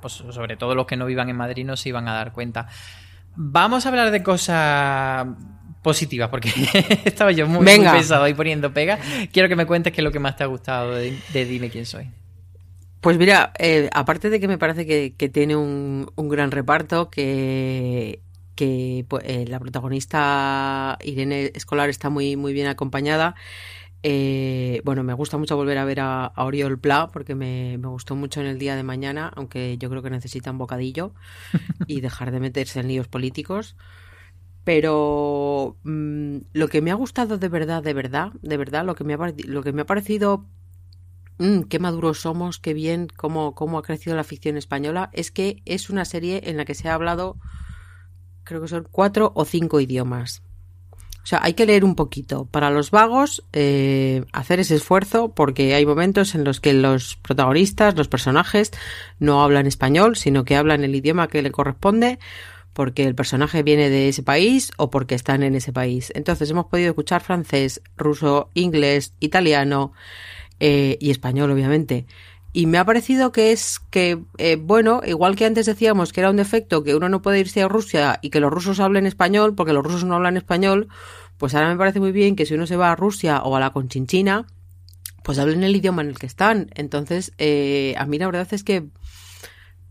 pues, 0.00 0.12
sobre 0.12 0.56
todo 0.56 0.74
los 0.74 0.86
que 0.86 0.96
no 0.96 1.06
vivan 1.06 1.28
en 1.28 1.36
Madrid 1.36 1.64
no 1.64 1.76
se 1.76 1.88
iban 1.88 2.06
a 2.06 2.14
dar 2.14 2.32
cuenta. 2.32 2.68
Vamos 3.34 3.86
a 3.86 3.88
hablar 3.88 4.10
de 4.10 4.22
cosas 4.22 5.26
positivas, 5.82 6.28
porque 6.28 6.50
estaba 7.04 7.32
yo 7.32 7.46
muy, 7.46 7.64
muy, 7.64 7.86
pesado 7.88 8.24
ahí 8.24 8.34
poniendo 8.34 8.72
pega. 8.72 8.98
Quiero 9.32 9.48
que 9.48 9.56
me 9.56 9.66
cuentes 9.66 9.92
qué 9.92 10.00
es 10.00 10.04
lo 10.04 10.12
que 10.12 10.18
más 10.18 10.36
te 10.36 10.44
ha 10.44 10.46
gustado 10.46 10.94
de, 10.94 11.16
de 11.32 11.44
Dime 11.44 11.70
quién 11.70 11.86
soy. 11.86 12.08
Pues 13.00 13.16
mira, 13.16 13.52
eh, 13.58 13.88
aparte 13.94 14.28
de 14.28 14.40
que 14.40 14.48
me 14.48 14.58
parece 14.58 14.86
que, 14.86 15.14
que 15.16 15.30
tiene 15.30 15.56
un, 15.56 16.10
un, 16.16 16.28
gran 16.28 16.50
reparto, 16.50 17.08
que, 17.08 18.20
que 18.54 19.06
pues, 19.08 19.24
eh, 19.26 19.46
la 19.48 19.58
protagonista 19.58 20.98
Irene 21.02 21.50
Escolar 21.54 21.88
está 21.88 22.10
muy, 22.10 22.36
muy 22.36 22.52
bien 22.52 22.66
acompañada. 22.66 23.34
Eh, 24.02 24.82
bueno, 24.84 25.02
me 25.02 25.14
gusta 25.14 25.38
mucho 25.38 25.56
volver 25.56 25.78
a 25.78 25.84
ver 25.84 26.00
a, 26.00 26.26
a 26.26 26.44
Oriol 26.44 26.78
Pla 26.78 27.08
porque 27.12 27.34
me, 27.34 27.78
me, 27.78 27.88
gustó 27.88 28.16
mucho 28.16 28.40
en 28.40 28.46
el 28.46 28.58
día 28.58 28.76
de 28.76 28.82
mañana, 28.82 29.30
aunque 29.34 29.76
yo 29.78 29.88
creo 29.90 30.02
que 30.02 30.10
necesita 30.10 30.50
un 30.50 30.58
bocadillo 30.58 31.14
y 31.86 32.02
dejar 32.02 32.32
de 32.32 32.40
meterse 32.40 32.80
en 32.80 32.88
líos 32.88 33.08
políticos 33.08 33.76
pero 34.64 35.76
mmm, 35.82 36.38
lo 36.52 36.68
que 36.68 36.82
me 36.82 36.90
ha 36.90 36.94
gustado 36.94 37.38
de 37.38 37.48
verdad, 37.48 37.82
de 37.82 37.94
verdad, 37.94 38.32
de 38.42 38.56
verdad, 38.56 38.84
lo 38.84 38.94
que 38.94 39.04
me 39.04 39.14
ha, 39.14 39.32
lo 39.44 39.62
que 39.62 39.72
me 39.72 39.82
ha 39.82 39.86
parecido 39.86 40.46
mmm, 41.40 41.62
qué 41.62 41.78
maduros 41.78 42.20
somos, 42.20 42.58
qué 42.58 42.74
bien, 42.74 43.08
cómo, 43.16 43.54
cómo 43.54 43.78
ha 43.78 43.82
crecido 43.82 44.14
la 44.14 44.24
ficción 44.24 44.56
española, 44.56 45.10
es 45.12 45.30
que 45.30 45.62
es 45.64 45.90
una 45.90 46.04
serie 46.04 46.42
en 46.44 46.56
la 46.56 46.64
que 46.64 46.74
se 46.74 46.88
ha 46.88 46.94
hablado, 46.94 47.36
creo 48.44 48.60
que 48.60 48.68
son 48.68 48.86
cuatro 48.90 49.32
o 49.34 49.44
cinco 49.44 49.80
idiomas. 49.80 50.42
O 51.22 51.26
sea, 51.26 51.40
hay 51.42 51.52
que 51.52 51.66
leer 51.66 51.84
un 51.84 51.94
poquito. 51.94 52.46
Para 52.46 52.70
los 52.70 52.90
vagos, 52.90 53.44
eh, 53.52 54.24
hacer 54.32 54.58
ese 54.58 54.74
esfuerzo 54.76 55.32
porque 55.34 55.74
hay 55.74 55.84
momentos 55.84 56.34
en 56.34 56.44
los 56.44 56.60
que 56.60 56.72
los 56.72 57.16
protagonistas, 57.16 57.94
los 57.94 58.08
personajes, 58.08 58.70
no 59.18 59.42
hablan 59.42 59.66
español, 59.66 60.16
sino 60.16 60.44
que 60.44 60.56
hablan 60.56 60.82
el 60.82 60.94
idioma 60.94 61.28
que 61.28 61.42
le 61.42 61.50
corresponde 61.50 62.18
porque 62.72 63.04
el 63.04 63.14
personaje 63.14 63.62
viene 63.62 63.90
de 63.90 64.08
ese 64.08 64.22
país 64.22 64.70
o 64.76 64.90
porque 64.90 65.14
están 65.14 65.42
en 65.42 65.54
ese 65.54 65.72
país. 65.72 66.12
Entonces 66.14 66.50
hemos 66.50 66.66
podido 66.66 66.90
escuchar 66.90 67.22
francés, 67.22 67.82
ruso, 67.96 68.50
inglés, 68.54 69.14
italiano 69.20 69.92
eh, 70.60 70.96
y 71.00 71.10
español, 71.10 71.50
obviamente. 71.50 72.06
Y 72.52 72.66
me 72.66 72.78
ha 72.78 72.84
parecido 72.84 73.30
que 73.30 73.52
es 73.52 73.78
que, 73.90 74.18
eh, 74.38 74.56
bueno, 74.60 75.02
igual 75.06 75.36
que 75.36 75.44
antes 75.44 75.66
decíamos 75.66 76.12
que 76.12 76.20
era 76.20 76.30
un 76.30 76.36
defecto 76.36 76.82
que 76.82 76.96
uno 76.96 77.08
no 77.08 77.22
puede 77.22 77.38
irse 77.38 77.62
a 77.62 77.68
Rusia 77.68 78.18
y 78.22 78.30
que 78.30 78.40
los 78.40 78.52
rusos 78.52 78.80
hablen 78.80 79.06
español 79.06 79.54
porque 79.54 79.72
los 79.72 79.84
rusos 79.84 80.04
no 80.04 80.16
hablan 80.16 80.36
español, 80.36 80.88
pues 81.38 81.54
ahora 81.54 81.68
me 81.68 81.76
parece 81.76 82.00
muy 82.00 82.12
bien 82.12 82.34
que 82.34 82.46
si 82.46 82.54
uno 82.54 82.66
se 82.66 82.76
va 82.76 82.90
a 82.90 82.96
Rusia 82.96 83.42
o 83.42 83.54
a 83.54 83.60
la 83.60 83.70
Conchinchina, 83.70 84.46
pues 85.22 85.38
hablen 85.38 85.62
el 85.62 85.76
idioma 85.76 86.02
en 86.02 86.08
el 86.08 86.18
que 86.18 86.26
están. 86.26 86.70
Entonces, 86.74 87.32
eh, 87.38 87.94
a 87.96 88.06
mí 88.06 88.18
la 88.18 88.26
verdad 88.26 88.48
es 88.50 88.64
que 88.64 88.88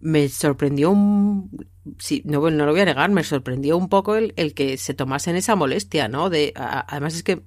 me 0.01 0.29
sorprendió 0.29 0.91
un... 0.91 1.67
Sí, 1.97 2.21
no, 2.25 2.39
no 2.51 2.65
lo 2.65 2.71
voy 2.71 2.81
a 2.81 2.85
negar, 2.85 3.09
me 3.09 3.23
sorprendió 3.23 3.75
un 3.77 3.89
poco 3.89 4.15
el, 4.15 4.33
el 4.35 4.53
que 4.53 4.77
se 4.77 4.93
tomasen 4.93 5.35
esa 5.35 5.55
molestia, 5.55 6.07
¿no? 6.07 6.29
De, 6.29 6.53
además 6.55 7.15
es 7.15 7.23
que 7.23 7.41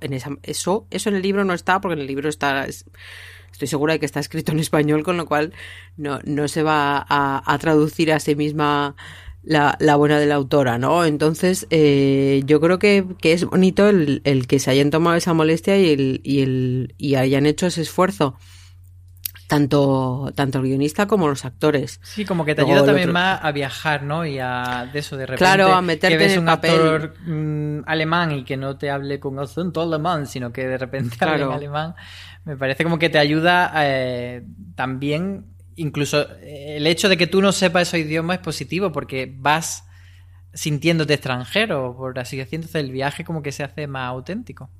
en 0.00 0.12
esa, 0.12 0.30
eso, 0.42 0.86
eso 0.90 1.08
en 1.10 1.16
el 1.16 1.22
libro 1.22 1.44
no 1.44 1.52
está, 1.52 1.80
porque 1.80 1.94
en 1.94 2.00
el 2.00 2.06
libro 2.06 2.28
está... 2.28 2.66
estoy 2.66 3.68
segura 3.68 3.94
de 3.94 4.00
que 4.00 4.06
está 4.06 4.20
escrito 4.20 4.52
en 4.52 4.60
español, 4.60 5.02
con 5.02 5.16
lo 5.16 5.26
cual 5.26 5.52
no, 5.96 6.20
no 6.24 6.48
se 6.48 6.62
va 6.62 7.04
a, 7.08 7.42
a 7.52 7.58
traducir 7.58 8.12
a 8.12 8.20
sí 8.20 8.34
misma 8.34 8.96
la, 9.42 9.76
la, 9.78 9.96
buena 9.96 10.18
de 10.18 10.26
la 10.26 10.34
autora, 10.34 10.78
¿no? 10.78 11.04
Entonces, 11.04 11.66
eh, 11.70 12.42
yo 12.46 12.60
creo 12.60 12.78
que, 12.78 13.04
que 13.20 13.32
es 13.32 13.44
bonito 13.44 13.88
el, 13.88 14.20
el, 14.24 14.46
que 14.46 14.58
se 14.58 14.70
hayan 14.70 14.90
tomado 14.90 15.16
esa 15.16 15.34
molestia 15.34 15.78
y, 15.78 15.90
el, 15.90 16.20
y, 16.24 16.40
el, 16.40 16.94
y 16.98 17.14
hayan 17.14 17.46
hecho 17.46 17.66
ese 17.66 17.82
esfuerzo 17.82 18.36
tanto, 19.48 20.32
tanto 20.34 20.58
el 20.58 20.64
guionista 20.64 21.06
como 21.06 21.28
los 21.28 21.44
actores. 21.44 22.00
Sí, 22.02 22.24
como 22.24 22.44
que 22.44 22.54
te 22.54 22.62
ayuda 22.62 22.84
también 22.84 23.12
más 23.12 23.40
a 23.42 23.52
viajar, 23.52 24.02
¿no? 24.02 24.24
Y 24.26 24.38
a 24.38 24.88
de 24.92 24.98
eso 24.98 25.16
de 25.16 25.26
repente 25.26 25.38
claro, 25.38 25.72
a 25.72 25.82
meterte 25.82 26.16
que 26.16 26.24
ves 26.24 26.32
en 26.32 26.32
el 26.34 26.38
un 26.40 26.46
papel. 26.46 26.70
actor 26.72 27.14
mm, 27.26 27.80
alemán 27.86 28.32
y 28.32 28.44
que 28.44 28.56
no 28.56 28.76
te 28.76 28.90
hable 28.90 29.20
con 29.20 29.38
acento 29.38 29.82
alemán, 29.82 30.26
sino 30.26 30.52
que 30.52 30.66
de 30.66 30.78
repente 30.78 31.16
hable 31.20 31.36
Claro. 31.36 31.50
en 31.50 31.56
alemán. 31.56 31.94
Me 32.44 32.56
parece 32.56 32.84
como 32.84 32.98
que 32.98 33.08
te 33.08 33.18
ayuda 33.18 33.72
eh, 33.76 34.44
también, 34.74 35.46
incluso 35.74 36.22
eh, 36.40 36.76
el 36.76 36.86
hecho 36.86 37.08
de 37.08 37.16
que 37.16 37.26
tú 37.26 37.40
no 37.42 37.52
sepas 37.52 37.88
ese 37.88 37.98
idioma 38.00 38.34
es 38.34 38.40
positivo 38.40 38.92
porque 38.92 39.34
vas 39.38 39.84
sintiéndote 40.54 41.14
extranjero, 41.14 41.94
por 41.96 42.18
así 42.18 42.36
decirlo, 42.36 42.56
entonces 42.64 42.82
el 42.84 42.90
viaje 42.90 43.24
como 43.24 43.42
que 43.42 43.52
se 43.52 43.62
hace 43.64 43.86
más 43.86 44.08
auténtico. 44.08 44.70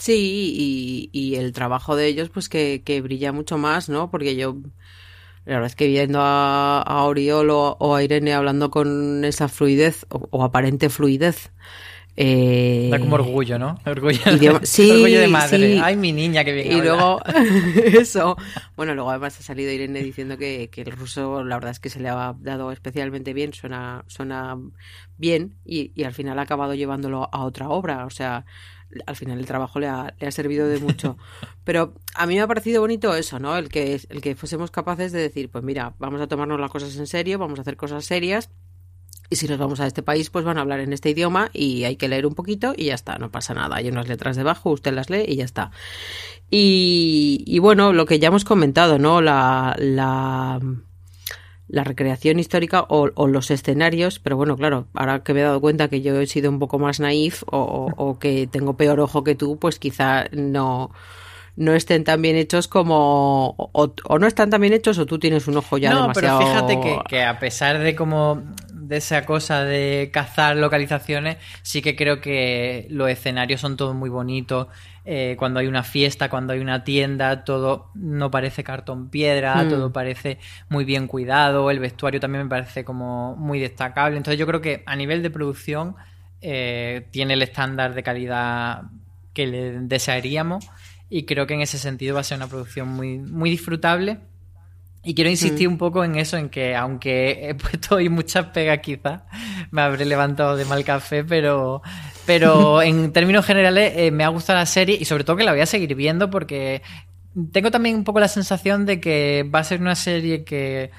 Sí, 0.00 0.54
y, 0.56 1.10
y 1.12 1.36
el 1.36 1.52
trabajo 1.52 1.94
de 1.96 2.06
ellos, 2.06 2.30
pues 2.30 2.48
que, 2.48 2.82
que 2.84 3.02
brilla 3.02 3.32
mucho 3.32 3.58
más, 3.58 3.88
¿no? 3.90 4.10
Porque 4.10 4.34
yo, 4.34 4.56
la 5.44 5.54
verdad 5.56 5.66
es 5.66 5.76
que 5.76 5.88
viendo 5.88 6.20
a, 6.22 6.82
a 6.82 7.04
Oriol 7.04 7.50
o, 7.50 7.76
o 7.80 7.94
a 7.96 8.02
Irene 8.02 8.34
hablando 8.34 8.70
con 8.70 9.24
esa 9.24 9.48
fluidez, 9.48 10.06
o, 10.10 10.28
o 10.30 10.44
aparente 10.44 10.90
fluidez, 10.90 11.52
eh, 12.16 12.90
Da 12.90 12.98
como 12.98 13.14
orgullo, 13.16 13.58
¿no? 13.58 13.78
Orgullo, 13.86 14.20
Idioma- 14.30 14.60
sí, 14.64 14.90
orgullo 14.90 15.20
de 15.20 15.28
madre. 15.28 15.58
sí. 15.58 15.80
Ay, 15.80 15.96
mi 15.96 16.12
niña 16.12 16.44
que 16.44 16.52
bien 16.52 16.72
Y 16.72 16.80
luego, 16.82 17.20
eso. 17.84 18.36
Bueno, 18.76 18.94
luego 18.94 19.10
además 19.10 19.38
ha 19.38 19.42
salido 19.42 19.70
Irene 19.72 20.02
diciendo 20.02 20.36
que, 20.38 20.70
que 20.70 20.82
el 20.82 20.92
ruso, 20.92 21.44
la 21.44 21.56
verdad 21.56 21.70
es 21.72 21.80
que 21.80 21.90
se 21.90 22.00
le 22.00 22.08
ha 22.08 22.34
dado 22.38 22.72
especialmente 22.72 23.32
bien, 23.34 23.52
suena, 23.52 24.04
suena 24.08 24.58
bien, 25.16 25.56
y, 25.64 25.92
y 25.94 26.04
al 26.04 26.14
final 26.14 26.38
ha 26.38 26.42
acabado 26.42 26.74
llevándolo 26.74 27.28
a 27.32 27.44
otra 27.44 27.68
obra. 27.70 28.06
O 28.06 28.10
sea, 28.10 28.44
al 29.06 29.16
final 29.16 29.38
el 29.38 29.46
trabajo 29.46 29.78
le 29.78 29.88
ha, 29.88 30.14
le 30.18 30.26
ha 30.26 30.30
servido 30.30 30.68
de 30.68 30.78
mucho. 30.78 31.16
Pero 31.64 31.94
a 32.14 32.26
mí 32.26 32.34
me 32.34 32.40
ha 32.40 32.46
parecido 32.46 32.80
bonito 32.80 33.14
eso, 33.14 33.38
¿no? 33.38 33.56
El 33.56 33.68
que, 33.68 34.00
el 34.08 34.20
que 34.20 34.34
fuésemos 34.34 34.70
capaces 34.70 35.12
de 35.12 35.20
decir, 35.20 35.48
pues 35.50 35.64
mira, 35.64 35.94
vamos 35.98 36.20
a 36.20 36.26
tomarnos 36.26 36.60
las 36.60 36.70
cosas 36.70 36.96
en 36.96 37.06
serio, 37.06 37.38
vamos 37.38 37.58
a 37.58 37.62
hacer 37.62 37.76
cosas 37.76 38.04
serias. 38.04 38.50
Y 39.32 39.36
si 39.36 39.46
nos 39.46 39.58
vamos 39.58 39.78
a 39.78 39.86
este 39.86 40.02
país, 40.02 40.28
pues 40.28 40.44
van 40.44 40.58
a 40.58 40.62
hablar 40.62 40.80
en 40.80 40.92
este 40.92 41.10
idioma 41.10 41.50
y 41.52 41.84
hay 41.84 41.94
que 41.94 42.08
leer 42.08 42.26
un 42.26 42.34
poquito 42.34 42.74
y 42.76 42.86
ya 42.86 42.94
está, 42.94 43.16
no 43.18 43.30
pasa 43.30 43.54
nada. 43.54 43.76
Hay 43.76 43.88
unas 43.88 44.08
letras 44.08 44.36
debajo, 44.36 44.70
usted 44.70 44.92
las 44.92 45.08
lee 45.08 45.24
y 45.26 45.36
ya 45.36 45.44
está. 45.44 45.70
Y, 46.50 47.44
y 47.46 47.60
bueno, 47.60 47.92
lo 47.92 48.06
que 48.06 48.18
ya 48.18 48.28
hemos 48.28 48.44
comentado, 48.44 48.98
¿no? 48.98 49.20
La, 49.20 49.76
la, 49.78 50.60
la 51.70 51.84
recreación 51.84 52.38
histórica 52.40 52.84
o, 52.88 53.10
o 53.14 53.26
los 53.28 53.50
escenarios, 53.50 54.18
pero 54.18 54.36
bueno, 54.36 54.56
claro, 54.56 54.88
ahora 54.94 55.22
que 55.22 55.32
me 55.34 55.40
he 55.40 55.44
dado 55.44 55.60
cuenta 55.60 55.88
que 55.88 56.00
yo 56.02 56.20
he 56.20 56.26
sido 56.26 56.50
un 56.50 56.58
poco 56.58 56.78
más 56.78 56.98
naif 57.00 57.42
o, 57.46 57.58
o- 57.58 57.94
o 58.10 58.18
que 58.18 58.48
tengo 58.48 58.76
peor 58.76 58.98
ojo 59.00 59.22
que 59.24 59.34
tú, 59.36 59.58
pues 59.58 59.78
quizá 59.78 60.24
no 60.32 60.90
no 61.56 61.74
estén 61.74 62.04
tan 62.04 62.22
bien 62.22 62.36
hechos 62.36 62.68
como 62.68 63.54
o, 63.58 63.94
o 64.04 64.18
no 64.18 64.26
están 64.26 64.50
tan 64.50 64.60
bien 64.62 64.72
hechos 64.72 64.98
o 64.98 65.04
tú 65.06 65.18
tienes 65.18 65.46
un 65.46 65.56
ojo 65.58 65.76
ya 65.78 65.90
no, 65.90 66.02
demasiado 66.02 66.38
pero 66.38 66.46
fíjate 66.50 66.80
que, 66.80 66.98
que 67.08 67.22
a 67.24 67.38
pesar 67.38 67.78
de 67.80 67.94
como 67.94 68.42
de 68.72 68.96
esa 68.96 69.26
cosa 69.26 69.62
de 69.64 70.10
cazar 70.12 70.56
localizaciones, 70.56 71.36
sí 71.62 71.82
que 71.82 71.96
creo 71.96 72.20
que 72.20 72.86
los 72.90 73.10
escenarios 73.10 73.60
son 73.60 73.76
todos 73.76 73.94
muy 73.94 74.08
bonitos. 74.10 74.68
Eh, 75.04 75.34
cuando 75.38 75.60
hay 75.60 75.66
una 75.66 75.82
fiesta, 75.82 76.28
cuando 76.28 76.52
hay 76.52 76.60
una 76.60 76.84
tienda, 76.84 77.44
todo 77.44 77.90
no 77.94 78.30
parece 78.30 78.62
cartón 78.62 79.08
piedra, 79.08 79.64
Mm. 79.64 79.68
todo 79.68 79.92
parece 79.92 80.38
muy 80.68 80.84
bien 80.84 81.06
cuidado, 81.06 81.70
el 81.70 81.78
vestuario 81.78 82.20
también 82.20 82.44
me 82.44 82.50
parece 82.50 82.84
como 82.84 83.34
muy 83.36 83.58
destacable. 83.60 84.16
Entonces 84.18 84.38
yo 84.38 84.46
creo 84.46 84.60
que 84.60 84.82
a 84.86 84.96
nivel 84.96 85.22
de 85.22 85.30
producción 85.30 85.96
eh, 86.42 87.06
tiene 87.10 87.34
el 87.34 87.42
estándar 87.42 87.94
de 87.94 88.02
calidad 88.02 88.82
que 89.32 89.46
le 89.46 89.80
desearíamos 89.80 90.68
y 91.08 91.24
creo 91.24 91.46
que 91.46 91.54
en 91.54 91.60
ese 91.60 91.78
sentido 91.78 92.14
va 92.14 92.20
a 92.20 92.24
ser 92.24 92.36
una 92.38 92.46
producción 92.46 92.88
muy, 92.88 93.18
muy 93.18 93.50
disfrutable. 93.50 94.18
Y 95.02 95.14
quiero 95.14 95.30
insistir 95.30 95.66
un 95.66 95.78
poco 95.78 96.04
en 96.04 96.16
eso, 96.16 96.36
en 96.36 96.50
que 96.50 96.76
aunque 96.76 97.48
he 97.48 97.54
puesto 97.56 97.96
hoy 97.96 98.10
muchas 98.10 98.46
pegas 98.46 98.80
quizás, 98.80 99.22
me 99.70 99.80
habré 99.80 100.04
levantado 100.04 100.56
de 100.56 100.66
mal 100.66 100.84
café, 100.84 101.24
pero, 101.24 101.80
pero 102.24 102.82
en 102.82 103.12
términos 103.12 103.44
generales 103.46 103.92
eh, 103.96 104.10
me 104.10 104.24
ha 104.24 104.28
gustado 104.28 104.58
la 104.58 104.66
serie 104.66 104.96
y 105.00 105.04
sobre 105.04 105.24
todo 105.24 105.36
que 105.36 105.44
la 105.44 105.52
voy 105.52 105.60
a 105.60 105.66
seguir 105.66 105.94
viendo 105.94 106.30
porque 106.30 106.82
tengo 107.52 107.70
también 107.70 107.96
un 107.96 108.04
poco 108.04 108.20
la 108.20 108.28
sensación 108.28 108.86
de 108.86 109.00
que 109.00 109.48
va 109.52 109.60
a 109.60 109.64
ser 109.64 109.80
una 109.80 109.94
serie 109.94 110.44
que, 110.44 110.90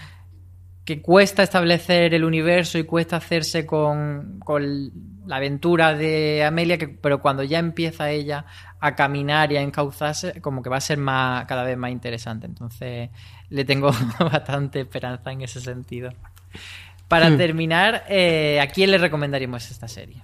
que 0.85 1.01
cuesta 1.01 1.43
establecer 1.43 2.13
el 2.13 2.23
universo 2.23 2.77
y 2.77 2.83
cuesta 2.85 3.17
hacerse 3.17 3.65
con, 3.65 4.39
con 4.39 4.91
la 5.27 5.35
aventura 5.37 5.93
de 5.93 6.43
Amelia, 6.43 6.77
que, 6.77 6.87
pero 6.87 7.21
cuando 7.21 7.43
ya 7.43 7.59
empieza 7.59 8.09
ella 8.09 8.45
a 8.79 8.95
caminar 8.95 9.51
y 9.51 9.57
a 9.57 9.61
encauzarse, 9.61 10.41
como 10.41 10.63
que 10.63 10.69
va 10.69 10.77
a 10.77 10.81
ser 10.81 10.97
más, 10.97 11.45
cada 11.45 11.63
vez 11.63 11.77
más 11.77 11.91
interesante. 11.91 12.47
Entonces 12.47 13.09
le 13.49 13.65
tengo 13.65 13.91
bastante 14.19 14.79
esperanza 14.81 15.31
en 15.31 15.41
ese 15.41 15.61
sentido. 15.61 16.11
Para 17.07 17.29
Hmm. 17.29 17.37
terminar, 17.37 18.05
eh, 18.09 18.59
¿a 18.61 18.67
quién 18.67 18.91
le 18.91 18.97
recomendaríamos 18.97 19.69
esta 19.69 19.87
serie? 19.87 20.23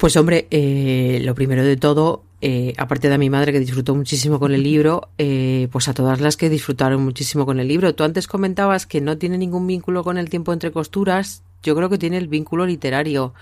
Pues 0.00 0.16
hombre, 0.16 0.46
eh, 0.50 1.20
lo 1.22 1.34
primero 1.34 1.62
de 1.62 1.76
todo, 1.76 2.24
eh, 2.40 2.72
aparte 2.78 3.08
de 3.10 3.14
a 3.16 3.18
mi 3.18 3.28
madre 3.28 3.52
que 3.52 3.60
disfrutó 3.60 3.94
muchísimo 3.94 4.38
con 4.38 4.54
el 4.54 4.62
libro, 4.62 5.10
eh, 5.18 5.68
pues 5.70 5.88
a 5.88 5.92
todas 5.94 6.22
las 6.22 6.38
que 6.38 6.48
disfrutaron 6.48 7.04
muchísimo 7.04 7.44
con 7.44 7.60
el 7.60 7.68
libro. 7.68 7.94
Tú 7.94 8.04
antes 8.04 8.26
comentabas 8.26 8.86
que 8.86 9.02
no 9.02 9.18
tiene 9.18 9.36
ningún 9.36 9.66
vínculo 9.66 10.02
con 10.02 10.16
el 10.16 10.30
tiempo 10.30 10.54
entre 10.54 10.72
costuras. 10.72 11.42
Yo 11.62 11.76
creo 11.76 11.90
que 11.90 11.98
tiene 11.98 12.16
el 12.16 12.28
vínculo 12.28 12.64
literario. 12.64 13.34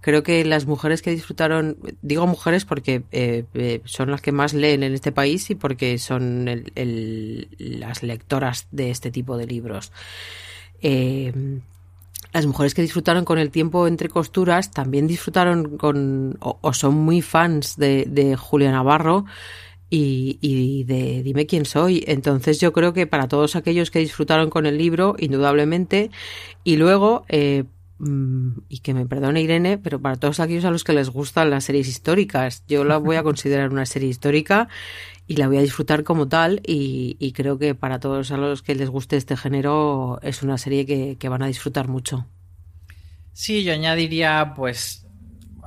Creo 0.00 0.22
que 0.22 0.46
las 0.46 0.64
mujeres 0.64 1.02
que 1.02 1.10
disfrutaron, 1.10 1.76
digo 2.00 2.26
mujeres 2.26 2.64
porque 2.64 3.02
eh, 3.12 3.44
eh, 3.52 3.82
son 3.84 4.10
las 4.10 4.22
que 4.22 4.32
más 4.32 4.54
leen 4.54 4.84
en 4.84 4.94
este 4.94 5.12
país 5.12 5.50
y 5.50 5.56
porque 5.56 5.98
son 5.98 6.48
el- 6.48 6.72
el- 6.74 7.48
las 7.58 8.02
lectoras 8.02 8.66
de 8.70 8.88
este 8.90 9.10
tipo 9.10 9.36
de 9.36 9.46
libros. 9.46 9.92
Eh, 10.80 11.34
las 12.32 12.46
mujeres 12.46 12.74
que 12.74 12.82
disfrutaron 12.82 13.24
con 13.24 13.38
el 13.38 13.50
tiempo 13.50 13.86
entre 13.86 14.08
costuras 14.08 14.70
también 14.70 15.06
disfrutaron 15.06 15.76
con 15.78 16.36
o, 16.40 16.72
son 16.72 16.94
muy 16.94 17.22
fans 17.22 17.76
de, 17.76 18.04
de 18.06 18.36
Julia 18.36 18.70
Navarro 18.70 19.24
y, 19.90 20.38
y 20.40 20.84
de 20.84 21.22
Dime 21.22 21.46
quién 21.46 21.64
soy. 21.64 22.04
Entonces 22.06 22.60
yo 22.60 22.72
creo 22.72 22.92
que 22.92 23.06
para 23.06 23.28
todos 23.28 23.56
aquellos 23.56 23.90
que 23.90 24.00
disfrutaron 24.00 24.50
con 24.50 24.66
el 24.66 24.78
libro, 24.78 25.14
indudablemente, 25.18 26.10
y 26.64 26.76
luego, 26.76 27.24
eh, 27.28 27.64
y 28.00 28.78
que 28.78 28.94
me 28.94 29.06
perdone 29.06 29.42
Irene, 29.42 29.76
pero 29.76 30.00
para 30.00 30.16
todos 30.16 30.38
aquellos 30.38 30.64
a 30.64 30.70
los 30.70 30.84
que 30.84 30.92
les 30.92 31.08
gustan 31.10 31.50
las 31.50 31.64
series 31.64 31.88
históricas, 31.88 32.62
yo 32.68 32.84
la 32.84 32.96
voy 32.96 33.16
a 33.16 33.22
considerar 33.22 33.70
una 33.70 33.86
serie 33.86 34.08
histórica 34.08 34.68
y 35.26 35.36
la 35.36 35.48
voy 35.48 35.58
a 35.58 35.62
disfrutar 35.62 36.04
como 36.04 36.28
tal 36.28 36.60
y, 36.64 37.32
creo 37.32 37.58
que 37.58 37.74
para 37.74 37.98
todos 37.98 38.30
a 38.30 38.36
los 38.36 38.62
que 38.62 38.74
les 38.74 38.88
guste 38.88 39.16
este 39.16 39.36
género 39.36 40.20
es 40.22 40.42
una 40.42 40.58
serie 40.58 40.86
que, 40.86 41.28
van 41.28 41.42
a 41.42 41.48
disfrutar 41.48 41.88
mucho. 41.88 42.26
Sí, 43.32 43.64
yo 43.64 43.72
añadiría, 43.72 44.54
pues, 44.56 45.06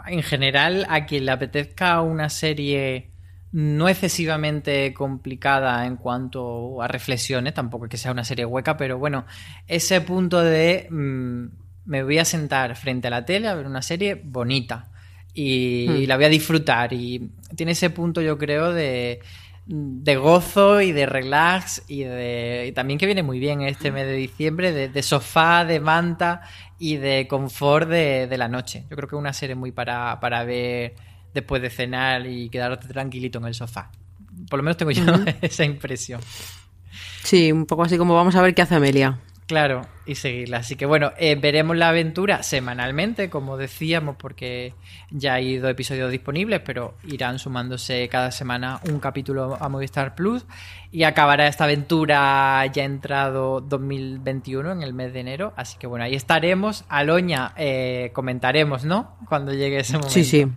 en 0.07 0.23
general, 0.23 0.85
a 0.89 1.05
quien 1.05 1.25
le 1.25 1.31
apetezca 1.31 2.01
una 2.01 2.29
serie 2.29 3.11
no 3.51 3.89
excesivamente 3.89 4.93
complicada 4.93 5.85
en 5.85 5.97
cuanto 5.97 6.81
a 6.81 6.87
reflexiones, 6.87 7.53
tampoco 7.53 7.87
que 7.89 7.97
sea 7.97 8.13
una 8.13 8.23
serie 8.23 8.45
hueca, 8.45 8.77
pero 8.77 8.97
bueno, 8.97 9.25
ese 9.67 9.99
punto 10.01 10.41
de 10.41 10.87
mm, 10.89 11.47
me 11.85 12.03
voy 12.03 12.19
a 12.19 12.25
sentar 12.25 12.75
frente 12.75 13.07
a 13.07 13.11
la 13.11 13.25
tele 13.25 13.47
a 13.47 13.55
ver 13.55 13.65
una 13.65 13.81
serie 13.81 14.15
bonita. 14.23 14.87
y, 15.33 15.87
Hmm. 15.89 15.95
y 15.95 16.05
la 16.07 16.15
voy 16.17 16.25
a 16.25 16.29
disfrutar. 16.29 16.91
Y 16.93 17.29
tiene 17.55 17.71
ese 17.71 17.89
punto, 17.89 18.21
yo 18.21 18.37
creo, 18.37 18.73
de, 18.73 19.19
de 19.65 20.15
gozo 20.17 20.81
y 20.81 20.91
de 20.91 21.05
relax 21.05 21.83
y 21.87 22.03
de 22.03 22.65
y 22.67 22.71
también 22.73 22.99
que 22.99 23.05
viene 23.05 23.23
muy 23.23 23.39
bien 23.39 23.61
este 23.61 23.91
mes 23.91 24.05
de 24.07 24.13
diciembre, 24.13 24.73
de, 24.73 24.89
de 24.89 25.01
sofá, 25.03 25.63
de 25.63 25.79
manta 25.79 26.41
y 26.77 26.97
de 26.97 27.27
confort 27.29 27.87
de, 27.89 28.27
de 28.27 28.37
la 28.37 28.49
noche. 28.49 28.83
Yo 28.89 28.97
creo 28.97 29.07
que 29.07 29.15
es 29.15 29.19
una 29.19 29.31
serie 29.33 29.55
muy 29.55 29.71
para, 29.71 30.19
para 30.19 30.43
ver 30.43 30.95
después 31.33 31.61
de 31.61 31.69
cenar 31.69 32.25
y 32.27 32.49
quedarte 32.49 32.87
tranquilito 32.89 33.39
en 33.39 33.45
el 33.45 33.53
sofá. 33.53 33.89
Por 34.49 34.57
lo 34.59 34.63
menos 34.63 34.75
tengo 34.75 34.91
yo 34.91 35.03
esa 35.41 35.63
impresión. 35.63 36.19
Sí, 37.23 37.51
un 37.53 37.65
poco 37.65 37.83
así 37.83 37.97
como 37.97 38.15
vamos 38.15 38.35
a 38.35 38.41
ver 38.41 38.53
qué 38.53 38.63
hace 38.63 38.75
Amelia. 38.75 39.17
Claro, 39.51 39.81
y 40.05 40.15
seguirla. 40.15 40.59
Así 40.59 40.77
que 40.77 40.85
bueno, 40.85 41.11
eh, 41.17 41.35
veremos 41.35 41.75
la 41.75 41.89
aventura 41.89 42.41
semanalmente, 42.41 43.29
como 43.29 43.57
decíamos, 43.57 44.15
porque 44.15 44.73
ya 45.09 45.33
hay 45.33 45.57
dos 45.57 45.69
episodios 45.69 46.09
disponibles, 46.09 46.61
pero 46.61 46.95
irán 47.05 47.37
sumándose 47.37 48.07
cada 48.07 48.31
semana 48.31 48.79
un 48.89 49.01
capítulo 49.01 49.57
a 49.59 49.67
Movistar 49.67 50.15
Plus 50.15 50.45
y 50.89 51.03
acabará 51.03 51.47
esta 51.47 51.65
aventura 51.65 52.65
ya 52.67 52.85
entrado 52.85 53.59
2021 53.59 54.71
en 54.71 54.83
el 54.83 54.93
mes 54.93 55.11
de 55.11 55.19
enero. 55.19 55.51
Así 55.57 55.77
que 55.77 55.85
bueno, 55.85 56.05
ahí 56.05 56.15
estaremos. 56.15 56.85
Aloña, 56.87 57.51
eh, 57.57 58.11
comentaremos, 58.13 58.85
¿no? 58.85 59.17
Cuando 59.27 59.51
llegue 59.53 59.79
ese 59.79 59.97
momento. 59.97 60.13
Sí, 60.13 60.23
sí. 60.23 60.47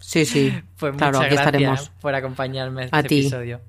Sí, 0.00 0.24
sí. 0.26 0.52
Pues 0.80 0.96
claro, 0.96 1.18
muchas 1.18 1.26
aquí 1.26 1.34
gracias 1.36 1.46
estaremos. 1.46 1.90
por 2.00 2.14
acompañarme 2.16 2.82
en 2.82 2.88
A 2.90 2.98
este 2.98 3.08
ti. 3.08 3.20
episodio. 3.20 3.60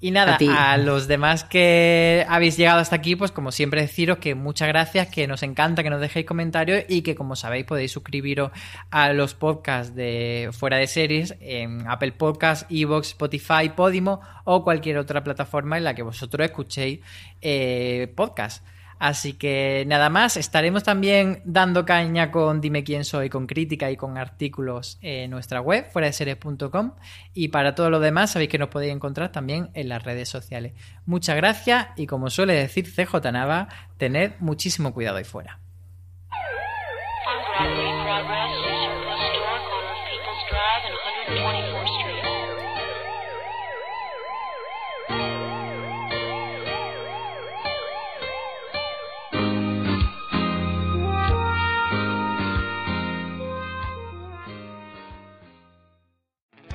Y 0.00 0.12
nada, 0.12 0.38
A 0.56 0.76
los 0.78 1.08
demás 1.08 1.42
que 1.42 2.24
habéis 2.28 2.56
llegado 2.56 2.78
hasta 2.78 2.94
aquí, 2.94 3.16
pues 3.16 3.32
como 3.32 3.50
siempre 3.50 3.80
deciros 3.80 4.18
que 4.18 4.36
muchas 4.36 4.68
gracias, 4.68 5.08
que 5.08 5.26
nos 5.26 5.42
encanta 5.42 5.82
que 5.82 5.90
nos 5.90 6.00
dejéis 6.00 6.24
comentarios 6.24 6.84
y 6.88 7.02
que 7.02 7.16
como 7.16 7.34
sabéis 7.34 7.64
podéis 7.64 7.90
suscribiros 7.90 8.52
a 8.92 9.12
los 9.12 9.34
podcasts 9.34 9.96
de 9.96 10.50
Fuera 10.52 10.76
de 10.76 10.86
Series 10.86 11.34
en 11.40 11.84
Apple 11.88 12.12
Podcasts, 12.12 12.64
Evox, 12.70 13.08
Spotify, 13.08 13.70
Podimo 13.74 14.20
o 14.44 14.62
cualquier 14.62 14.98
otra 14.98 15.24
plataforma 15.24 15.76
en 15.78 15.84
la 15.84 15.94
que 15.94 16.02
vosotros 16.02 16.44
escuchéis 16.44 17.00
eh, 17.42 18.12
podcast. 18.14 18.64
Así 18.98 19.32
que 19.32 19.84
nada 19.86 20.10
más, 20.10 20.36
estaremos 20.36 20.82
también 20.82 21.42
dando 21.44 21.84
caña 21.84 22.30
con 22.30 22.60
Dime 22.60 22.84
quién 22.84 23.04
soy, 23.04 23.28
con 23.28 23.46
crítica 23.46 23.90
y 23.90 23.96
con 23.96 24.18
artículos 24.18 24.98
en 25.02 25.30
nuestra 25.30 25.60
web, 25.60 25.90
fuera 25.90 26.06
de 26.06 26.12
series.com. 26.12 26.92
Y 27.34 27.48
para 27.48 27.74
todo 27.74 27.90
lo 27.90 28.00
demás, 28.00 28.32
sabéis 28.32 28.50
que 28.50 28.58
nos 28.58 28.68
podéis 28.68 28.92
encontrar 28.92 29.30
también 29.30 29.70
en 29.74 29.88
las 29.88 30.02
redes 30.02 30.28
sociales. 30.28 30.72
Muchas 31.06 31.36
gracias 31.36 31.88
y 31.96 32.06
como 32.06 32.30
suele 32.30 32.54
decir 32.54 32.86
CJ 32.86 33.32
Nava, 33.32 33.68
tened 33.96 34.32
muchísimo 34.40 34.92
cuidado 34.92 35.18
ahí 35.18 35.24
fuera. 35.24 35.60